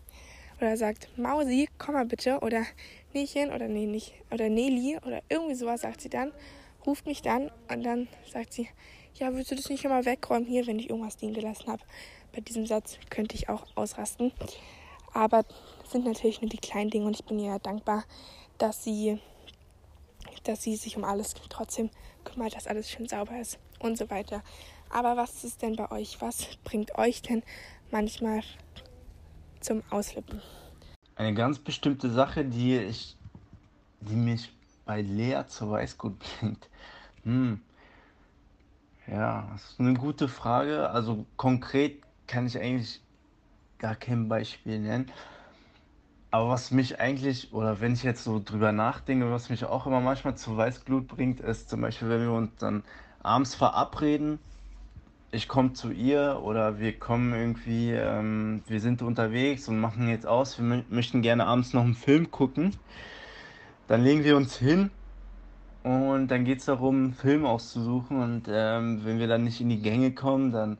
[0.62, 2.64] oder sagt, Mausi, komm mal bitte, oder
[3.12, 6.32] Nächen, oder nee, nicht, oder Nelly, oder irgendwie sowas sagt sie dann,
[6.86, 8.68] ruft mich dann und dann sagt sie,
[9.16, 11.82] ja, willst du das nicht immer wegräumen hier, wenn ich irgendwas liegen gelassen habe?
[12.32, 14.32] Bei diesem Satz könnte ich auch ausrasten.
[15.12, 18.04] Aber das sind natürlich nur die kleinen Dinge und ich bin ihr ja dankbar,
[18.56, 19.20] dass sie,
[20.44, 21.90] dass sie sich um alles trotzdem
[22.24, 24.42] kümmert, dass alles schön sauber ist und so weiter.
[24.88, 26.20] Aber was ist denn bei euch?
[26.20, 27.42] Was bringt euch denn
[27.90, 28.42] manchmal
[29.62, 30.40] zum Ausflippen.
[31.14, 33.16] Eine ganz bestimmte Sache, die ich,
[34.00, 34.52] die mich
[34.84, 36.68] bei Lea zur Weißgut bringt.
[37.24, 37.60] Hm.
[39.06, 40.90] Ja, das ist eine gute Frage.
[40.90, 43.00] Also konkret kann ich eigentlich
[43.78, 45.10] gar kein Beispiel nennen.
[46.30, 50.00] Aber was mich eigentlich, oder wenn ich jetzt so drüber nachdenke, was mich auch immer
[50.00, 52.84] manchmal zu Weißglut bringt, ist zum Beispiel, wenn wir uns dann
[53.22, 54.38] abends verabreden
[55.32, 60.26] ich komme zu ihr oder wir kommen irgendwie, ähm, wir sind unterwegs und machen jetzt
[60.26, 62.76] aus, wir möchten gerne abends noch einen Film gucken.
[63.88, 64.90] Dann legen wir uns hin
[65.82, 68.20] und dann geht es darum, einen Film auszusuchen.
[68.22, 70.76] Und ähm, wenn wir dann nicht in die Gänge kommen, dann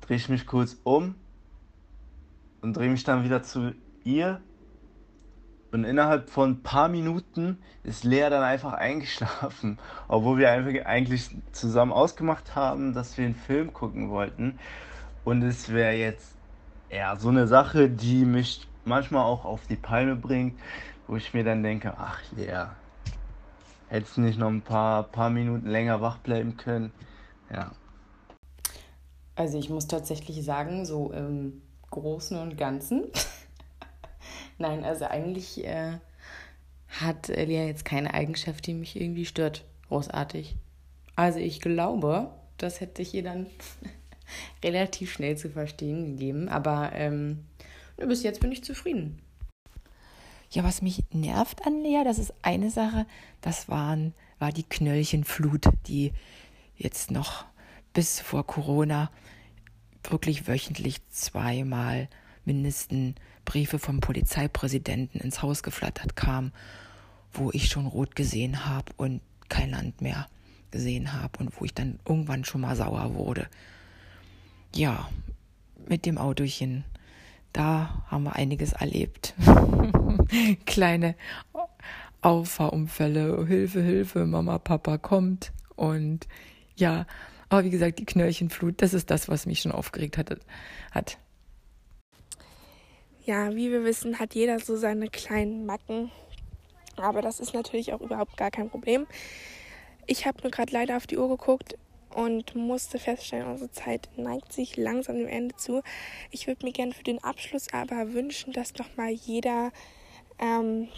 [0.00, 1.16] drehe ich mich kurz um
[2.60, 3.74] und drehe mich dann wieder zu
[4.04, 4.40] ihr.
[5.72, 11.30] Und innerhalb von ein paar Minuten ist Lea dann einfach eingeschlafen, obwohl wir einfach eigentlich
[11.52, 14.58] zusammen ausgemacht haben, dass wir einen Film gucken wollten.
[15.24, 16.36] Und es wäre jetzt
[16.90, 20.58] ja so eine Sache, die mich manchmal auch auf die Palme bringt,
[21.06, 22.76] wo ich mir dann denke, ach yeah,
[23.88, 26.92] hättest du nicht noch ein paar, paar Minuten länger wach bleiben können.
[27.50, 27.72] Ja.
[29.36, 33.04] Also ich muss tatsächlich sagen, so im Großen und Ganzen.
[34.62, 35.98] Nein, also eigentlich äh,
[36.86, 39.64] hat Elia jetzt keine Eigenschaft, die mich irgendwie stört.
[39.88, 40.54] Großartig.
[41.16, 43.48] Also ich glaube, das hätte ich ihr dann
[44.64, 46.48] relativ schnell zu verstehen gegeben.
[46.48, 47.44] Aber ähm,
[47.96, 49.20] bis jetzt bin ich zufrieden.
[50.52, 53.04] Ja, was mich nervt an Lea, das ist eine Sache,
[53.40, 56.12] das waren, war die Knöllchenflut, die
[56.76, 57.46] jetzt noch
[57.94, 59.10] bis vor Corona
[60.04, 62.08] wirklich wöchentlich zweimal
[62.44, 63.14] mindestens
[63.44, 66.52] Briefe vom Polizeipräsidenten ins Haus geflattert kam,
[67.32, 70.28] wo ich schon rot gesehen habe und kein Land mehr
[70.70, 73.48] gesehen habe und wo ich dann irgendwann schon mal sauer wurde.
[74.74, 75.08] Ja,
[75.88, 76.84] mit dem Autochen
[77.52, 79.34] da haben wir einiges erlebt.
[80.66, 81.14] Kleine
[82.22, 85.52] Auffahrunfälle, Hilfe, Hilfe, Mama, Papa kommt.
[85.76, 86.26] Und
[86.76, 87.06] ja,
[87.48, 90.38] aber wie gesagt, die Knöllchenflut, das ist das, was mich schon aufgeregt hat.
[90.92, 91.18] hat.
[93.24, 96.10] Ja, wie wir wissen, hat jeder so seine kleinen Macken.
[96.96, 99.06] Aber das ist natürlich auch überhaupt gar kein Problem.
[100.08, 101.78] Ich habe nur gerade leider auf die Uhr geguckt
[102.12, 105.82] und musste feststellen, unsere Zeit neigt sich langsam dem Ende zu.
[106.32, 109.70] Ich würde mir gerne für den Abschluss aber wünschen, dass nochmal jeder
[110.40, 110.88] ähm,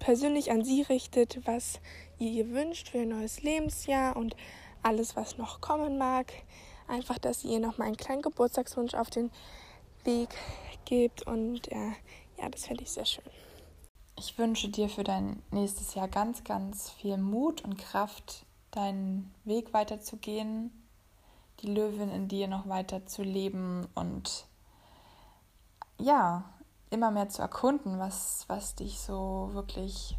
[0.00, 1.78] persönlich an Sie richtet, was
[2.18, 4.34] ihr ihr wünscht für ein neues Lebensjahr und
[4.82, 6.32] alles, was noch kommen mag.
[6.88, 9.30] Einfach, dass ihr nochmal einen kleinen Geburtstagswunsch auf den
[10.06, 10.30] Weg
[10.84, 11.92] gibt und äh,
[12.38, 13.24] ja, das fände ich sehr schön.
[14.18, 19.74] Ich wünsche dir für dein nächstes Jahr ganz, ganz viel Mut und Kraft, deinen Weg
[19.74, 20.70] weiterzugehen,
[21.60, 24.46] die Löwin in dir noch weiter zu leben und
[25.98, 26.44] ja,
[26.90, 30.16] immer mehr zu erkunden, was, was dich so wirklich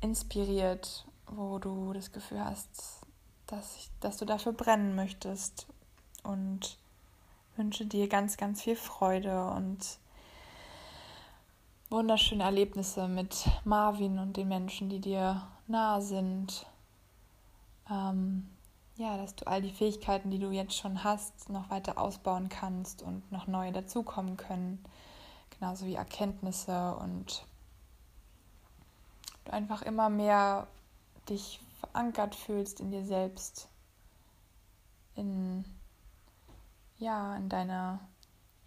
[0.00, 3.00] inspiriert, wo du das Gefühl hast,
[3.46, 5.66] dass, ich, dass du dafür brennen möchtest
[6.22, 6.78] und
[7.56, 9.98] wünsche dir ganz, ganz viel Freude und
[11.90, 16.66] wunderschöne Erlebnisse mit Marvin und den Menschen, die dir nah sind.
[17.90, 18.48] Ähm,
[18.96, 23.02] ja, dass du all die Fähigkeiten, die du jetzt schon hast, noch weiter ausbauen kannst
[23.02, 24.82] und noch neue dazukommen können.
[25.58, 27.44] Genauso wie Erkenntnisse und
[29.44, 30.66] du einfach immer mehr
[31.28, 33.68] dich verankert fühlst in dir selbst,
[35.14, 35.64] in
[37.02, 37.98] ja, in deiner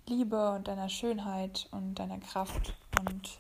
[0.08, 3.40] Liebe und deiner Schönheit und deiner Kraft und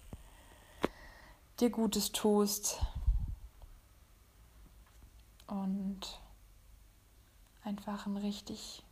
[1.59, 2.79] dir Gutes tust
[5.47, 5.99] und
[7.63, 8.83] einfach ein richtig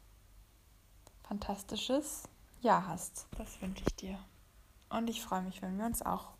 [1.24, 2.24] fantastisches
[2.62, 3.28] Jahr hast.
[3.38, 4.20] Das wünsche ich dir.
[4.89, 6.32] Und ich freue mich, wenn wir uns auch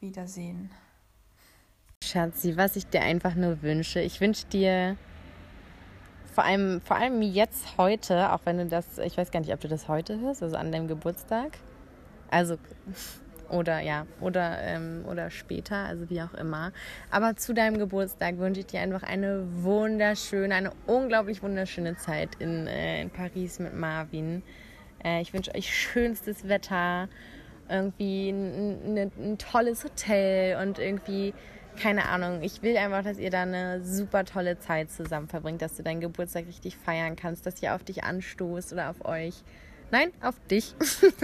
[0.00, 0.70] wiedersehen.
[2.02, 4.96] Schatzi, was ich dir einfach nur wünsche, ich wünsche dir
[6.32, 9.60] vor allem, vor allem jetzt heute, auch wenn du das, ich weiß gar nicht, ob
[9.60, 11.58] du das heute hörst, also an deinem Geburtstag.
[12.30, 12.56] Also
[13.50, 16.72] oder ja, oder, ähm, oder später, also wie auch immer.
[17.10, 22.66] Aber zu deinem Geburtstag wünsche ich dir einfach eine wunderschöne, eine unglaublich wunderschöne Zeit in,
[22.66, 24.42] äh, in Paris mit Marvin.
[25.04, 27.08] Äh, ich wünsche euch schönstes Wetter,
[27.68, 31.34] irgendwie ein, ein, ein tolles Hotel und irgendwie
[31.80, 35.76] keine Ahnung, ich will einfach, dass ihr da eine super tolle Zeit zusammen verbringt, dass
[35.76, 39.42] du deinen Geburtstag richtig feiern kannst, dass ihr auf dich anstoßt oder auf euch.
[39.90, 40.74] Nein, auf dich.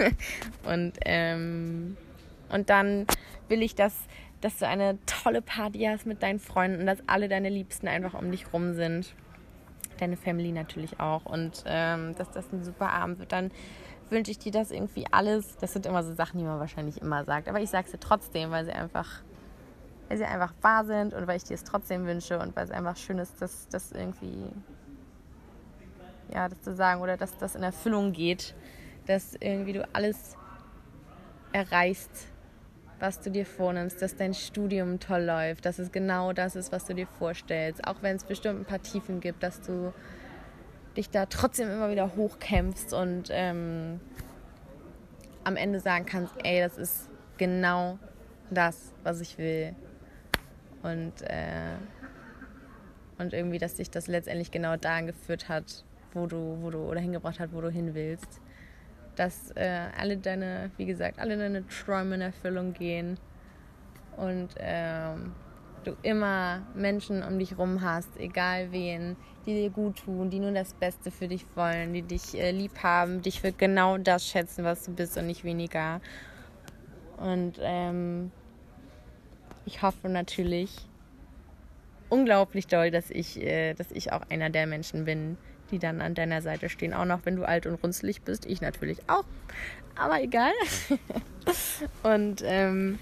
[0.63, 1.97] und, ähm,
[2.49, 3.07] und dann
[3.47, 3.95] will ich, dass,
[4.41, 8.31] dass du eine tolle Party hast mit deinen Freunden, dass alle deine Liebsten einfach um
[8.31, 9.13] dich rum sind.
[9.97, 11.25] Deine Family natürlich auch.
[11.25, 13.31] Und ähm, dass das ein super Abend wird.
[13.31, 13.51] Dann
[14.09, 15.57] wünsche ich dir das irgendwie alles.
[15.57, 17.47] Das sind immer so Sachen, die man wahrscheinlich immer sagt.
[17.47, 19.23] Aber ich sage sie trotzdem, weil sie einfach
[20.09, 22.71] weil sie einfach wahr sind und weil ich dir es trotzdem wünsche und weil es
[22.71, 24.49] einfach schön ist, dass das irgendwie,
[26.33, 28.55] ja, das zu sagen oder dass das in Erfüllung geht,
[29.05, 30.35] dass irgendwie du alles
[31.53, 32.27] erreichst,
[32.99, 36.85] was du dir vornimmst, dass dein Studium toll läuft, dass es genau das ist, was
[36.85, 39.93] du dir vorstellst, auch wenn es bestimmt ein paar Tiefen gibt, dass du
[40.97, 43.99] dich da trotzdem immer wieder hochkämpfst und ähm,
[45.43, 47.99] am Ende sagen kannst, ey, das ist genau
[48.49, 49.75] das, was ich will.
[50.81, 51.75] Und, äh,
[53.17, 56.99] und irgendwie, dass dich das letztendlich genau dahin geführt hat, wo du, wo du oder
[56.99, 58.39] hingebracht hat, wo du hin willst.
[59.15, 63.17] Dass äh, alle deine, wie gesagt, alle deine Träume in Erfüllung gehen
[64.15, 65.33] und ähm,
[65.83, 69.15] du immer Menschen um dich rum hast, egal wen,
[69.45, 72.83] die dir gut tun, die nur das Beste für dich wollen, die dich äh, lieb
[72.83, 76.01] haben, dich für genau das schätzen, was du bist und nicht weniger.
[77.17, 78.31] Und ähm,
[79.69, 80.71] ich hoffe natürlich
[82.09, 85.37] unglaublich doll, dass ich, äh, dass ich auch einer der Menschen bin,
[85.69, 86.91] die dann an deiner Seite stehen.
[86.91, 88.47] Auch noch, wenn du alt und runzlig bist.
[88.47, 89.25] Ich natürlich auch.
[89.95, 90.53] Aber egal.
[92.03, 92.97] und ähm,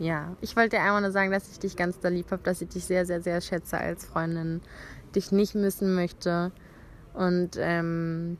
[0.00, 2.60] ja, ich wollte dir einmal nur sagen, dass ich dich ganz da lieb habe, dass
[2.60, 4.62] ich dich sehr, sehr, sehr schätze als Freundin,
[5.14, 6.50] dich nicht missen möchte
[7.14, 8.36] und ähm,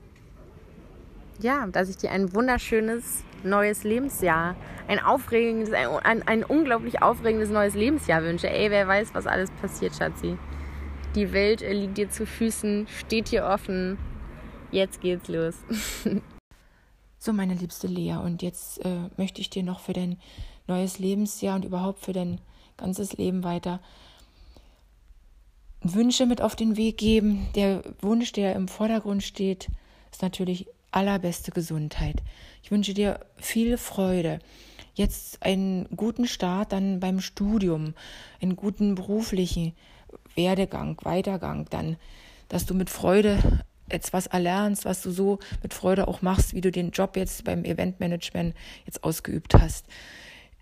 [1.40, 4.56] ja, dass ich dir ein wunderschönes neues Lebensjahr,
[4.88, 8.50] ein aufregendes, ein, ein, unglaublich aufregendes neues Lebensjahr wünsche.
[8.50, 10.36] Ey, wer weiß, was alles passiert, Schatzi.
[11.14, 13.98] Die Welt liegt dir zu Füßen, steht hier offen.
[14.70, 15.56] Jetzt geht's los.
[17.18, 20.18] so, meine liebste Lea, und jetzt äh, möchte ich dir noch für dein
[20.66, 22.40] neues Lebensjahr und überhaupt für dein
[22.76, 23.80] ganzes Leben weiter
[25.82, 27.48] Wünsche mit auf den Weg geben.
[27.54, 29.68] Der Wunsch, der im Vordergrund steht,
[30.12, 32.22] ist natürlich allerbeste Gesundheit.
[32.62, 34.40] Ich wünsche dir viel Freude.
[34.94, 37.94] Jetzt einen guten Start dann beim Studium,
[38.42, 39.74] einen guten beruflichen
[40.34, 41.96] Werdegang, Weitergang, dann,
[42.48, 46.70] dass du mit Freude etwas erlernst, was du so mit Freude auch machst, wie du
[46.70, 48.54] den Job jetzt beim Eventmanagement
[48.86, 49.86] jetzt ausgeübt hast.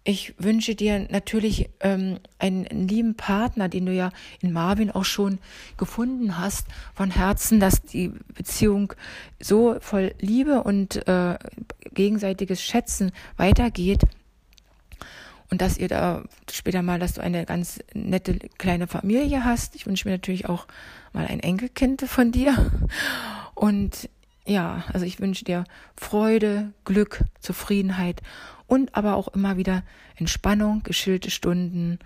[0.08, 5.04] Ich wünsche dir natürlich ähm, einen, einen, lieben Partner, den du ja in Marvin auch
[5.04, 5.38] schon
[5.76, 8.94] gefunden hast, von Herzen, dass die Beziehung
[9.38, 11.36] so voll Liebe und äh,
[11.92, 14.00] gegenseitiges Schätzen weitergeht
[15.50, 19.74] und dass ihr da später mal, dass du eine ganz nette kleine Familie hast.
[19.74, 20.66] Ich wünsche mir natürlich auch
[21.12, 22.70] mal ein Enkelkind von dir
[23.54, 24.08] und
[24.48, 25.64] ja, also ich wünsche dir
[25.96, 28.22] Freude, Glück, Zufriedenheit
[28.66, 29.82] und aber auch immer wieder
[30.16, 31.98] Entspannung, geschillte Stunden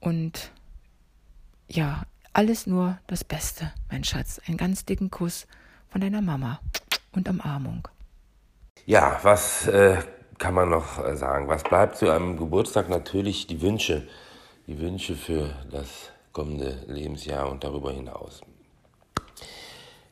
[0.00, 0.50] und
[1.68, 4.40] ja, alles nur das Beste, mein Schatz.
[4.46, 5.46] Einen ganz dicken Kuss
[5.88, 6.60] von deiner Mama
[7.12, 7.88] und Umarmung.
[8.84, 9.98] Ja, was äh,
[10.38, 11.48] kann man noch äh, sagen?
[11.48, 12.88] Was bleibt zu einem Geburtstag?
[12.88, 14.06] Natürlich die Wünsche.
[14.66, 18.42] Die Wünsche für das kommende Lebensjahr und darüber hinaus.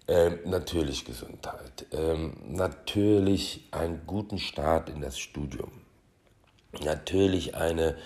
[0.07, 1.87] Ähm, natürlich Gesundheit.
[1.93, 5.71] Ähm, natürlich einen guten Start in das Studium.
[6.83, 7.97] Natürlich eine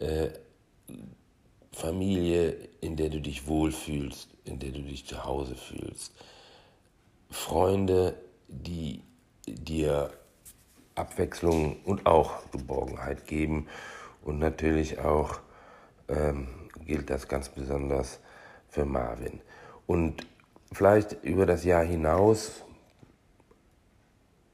[0.00, 0.30] äh,
[1.70, 6.12] Familie, in der du dich wohlfühlst, in der du dich zu Hause fühlst.
[7.30, 8.16] Freunde,
[8.48, 9.02] die
[9.46, 10.10] dir
[10.96, 13.68] Abwechslung und auch Geborgenheit geben.
[14.22, 15.38] Und natürlich auch
[16.08, 16.48] ähm,
[16.84, 18.18] gilt das ganz besonders
[18.68, 19.40] für Marvin.
[19.86, 20.26] Und
[20.72, 22.62] vielleicht über das Jahr hinaus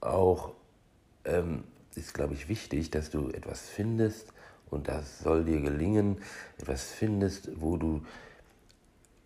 [0.01, 0.53] auch
[1.25, 4.33] ähm, ist, glaube ich, wichtig, dass du etwas findest
[4.71, 6.19] und das soll dir gelingen,
[6.59, 8.03] etwas findest, wo du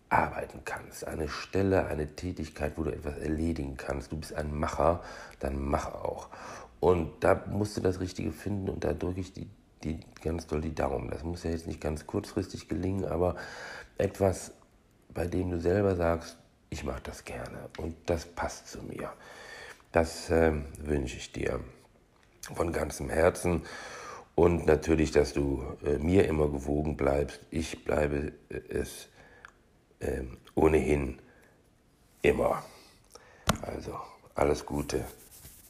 [0.09, 4.11] arbeiten kannst, eine Stelle, eine Tätigkeit, wo du etwas erledigen kannst.
[4.11, 5.03] Du bist ein Macher,
[5.39, 6.29] dann mach auch.
[6.79, 9.47] Und da musst du das Richtige finden und da drücke ich die,
[9.83, 11.09] die ganz doll die Daumen.
[11.09, 13.35] Das muss ja jetzt nicht ganz kurzfristig gelingen, aber
[13.97, 14.51] etwas,
[15.13, 16.38] bei dem du selber sagst,
[16.69, 19.11] ich mache das gerne und das passt zu mir.
[19.91, 21.59] Das äh, wünsche ich dir
[22.53, 23.63] von ganzem Herzen
[24.35, 27.41] und natürlich, dass du äh, mir immer gewogen bleibst.
[27.49, 29.09] Ich bleibe äh, es
[29.99, 30.23] äh,
[30.55, 31.19] ohnehin
[32.21, 32.63] immer.
[33.61, 33.99] Also
[34.35, 35.03] alles Gute,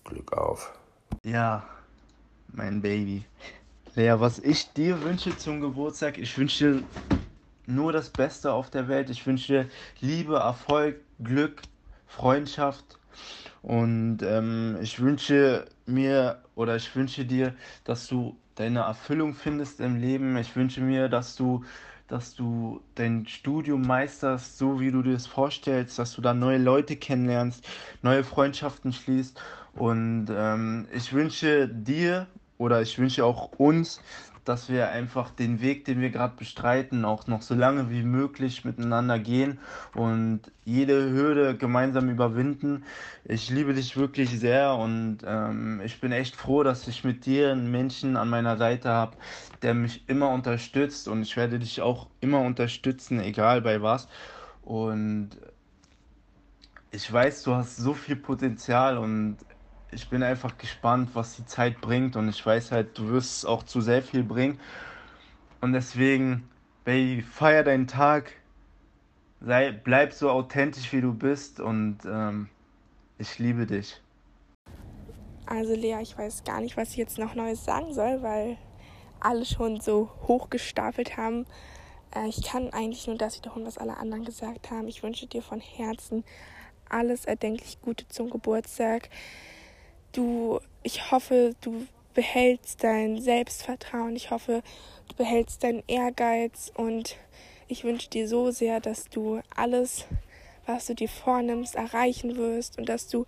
[0.03, 0.77] Glück auf.
[1.23, 1.67] Ja,
[2.49, 3.25] mein Baby.
[3.95, 6.83] Lea, was ich dir wünsche zum Geburtstag, ich wünsche dir
[7.69, 9.09] nur das Beste auf der Welt.
[9.09, 9.69] Ich wünsche dir
[10.01, 11.61] Liebe, Erfolg, Glück,
[12.07, 12.99] Freundschaft.
[13.61, 17.53] Und ähm, ich wünsche mir oder ich wünsche dir,
[17.83, 20.37] dass du deine Erfüllung findest im Leben.
[20.37, 21.63] Ich wünsche mir, dass du,
[22.07, 26.57] dass du dein Studium meisterst, so wie du dir es vorstellst, dass du da neue
[26.57, 27.65] Leute kennenlernst,
[28.01, 29.41] neue Freundschaften schließt.
[29.73, 34.01] Und ähm, ich wünsche dir oder ich wünsche auch uns,
[34.49, 38.65] dass wir einfach den Weg, den wir gerade bestreiten, auch noch so lange wie möglich
[38.65, 39.59] miteinander gehen
[39.93, 42.83] und jede Hürde gemeinsam überwinden.
[43.25, 47.51] Ich liebe dich wirklich sehr und ähm, ich bin echt froh, dass ich mit dir
[47.51, 49.17] einen Menschen an meiner Seite habe,
[49.61, 54.07] der mich immer unterstützt und ich werde dich auch immer unterstützen, egal bei was.
[54.63, 55.29] Und
[56.89, 59.37] ich weiß, du hast so viel Potenzial und
[59.91, 63.63] ich bin einfach gespannt, was die Zeit bringt und ich weiß halt, du wirst auch
[63.63, 64.59] zu sehr viel bringen.
[65.61, 66.47] Und deswegen,
[66.85, 68.33] Baby, feier deinen Tag,
[69.41, 72.49] sei, bleib so authentisch, wie du bist und ähm,
[73.17, 74.01] ich liebe dich.
[75.45, 78.57] Also Lea, ich weiß gar nicht, was ich jetzt noch Neues sagen soll, weil
[79.19, 81.45] alle schon so hochgestapelt haben.
[82.15, 84.87] Äh, ich kann eigentlich nur das wiederholen, was alle anderen gesagt haben.
[84.87, 86.23] Ich wünsche dir von Herzen
[86.87, 89.09] alles erdenklich Gute zum Geburtstag
[90.11, 94.61] du, ich hoffe, du behältst dein Selbstvertrauen, ich hoffe,
[95.07, 96.71] du behältst deinen Ehrgeiz.
[96.75, 97.17] Und
[97.67, 100.05] ich wünsche dir so sehr, dass du alles,
[100.65, 102.77] was du dir vornimmst, erreichen wirst.
[102.77, 103.25] Und dass du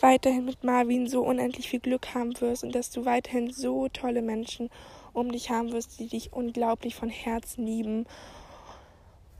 [0.00, 2.64] weiterhin mit Marvin so unendlich viel Glück haben wirst.
[2.64, 4.70] Und dass du weiterhin so tolle Menschen
[5.12, 8.06] um dich haben wirst, die dich unglaublich von Herzen lieben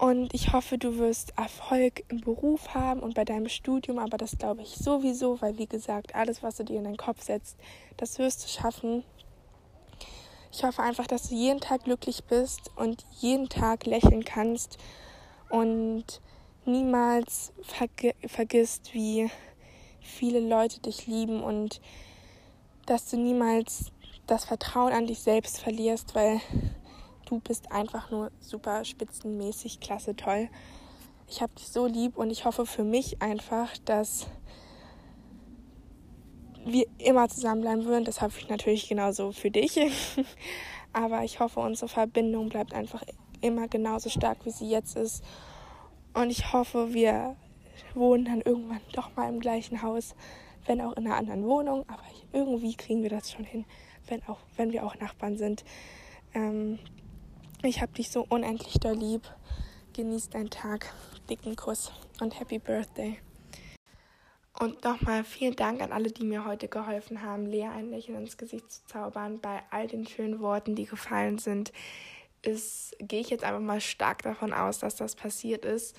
[0.00, 4.38] und ich hoffe, du wirst Erfolg im Beruf haben und bei deinem Studium, aber das
[4.38, 7.58] glaube ich sowieso, weil wie gesagt, alles, was du dir in deinen Kopf setzt,
[7.98, 9.04] das wirst du schaffen.
[10.52, 14.78] Ich hoffe einfach, dass du jeden Tag glücklich bist und jeden Tag lächeln kannst
[15.50, 16.04] und
[16.64, 19.30] niemals verg vergisst, wie
[20.00, 21.82] viele Leute dich lieben und
[22.86, 23.92] dass du niemals
[24.26, 26.40] das Vertrauen an dich selbst verlierst, weil
[27.30, 30.48] du bist einfach nur super spitzenmäßig, klasse, toll.
[31.28, 34.26] Ich habe dich so lieb und ich hoffe für mich einfach, dass
[36.64, 38.04] wir immer zusammenbleiben würden.
[38.04, 39.78] Das hoffe ich natürlich genauso für dich.
[40.92, 43.02] Aber ich hoffe, unsere Verbindung bleibt einfach
[43.40, 45.22] immer genauso stark, wie sie jetzt ist.
[46.12, 47.36] Und ich hoffe, wir
[47.94, 50.16] wohnen dann irgendwann doch mal im gleichen Haus,
[50.66, 51.84] wenn auch in einer anderen Wohnung.
[51.88, 52.02] Aber
[52.32, 53.64] irgendwie kriegen wir das schon hin,
[54.08, 55.64] wenn, auch, wenn wir auch Nachbarn sind.
[56.34, 56.80] Ähm,
[57.68, 59.22] ich hab dich so unendlich doll lieb.
[59.92, 60.92] Genieß deinen Tag.
[61.28, 63.18] Dicken Kuss und Happy Birthday.
[64.58, 68.36] Und nochmal vielen Dank an alle, die mir heute geholfen haben, Lea ein Lächeln ins
[68.36, 69.40] Gesicht zu zaubern.
[69.40, 71.72] Bei all den schönen Worten, die gefallen sind,
[72.42, 75.96] gehe ich jetzt einfach mal stark davon aus, dass das passiert ist.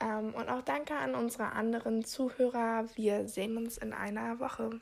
[0.00, 2.84] Ähm, und auch danke an unsere anderen Zuhörer.
[2.96, 4.80] Wir sehen uns in einer Woche.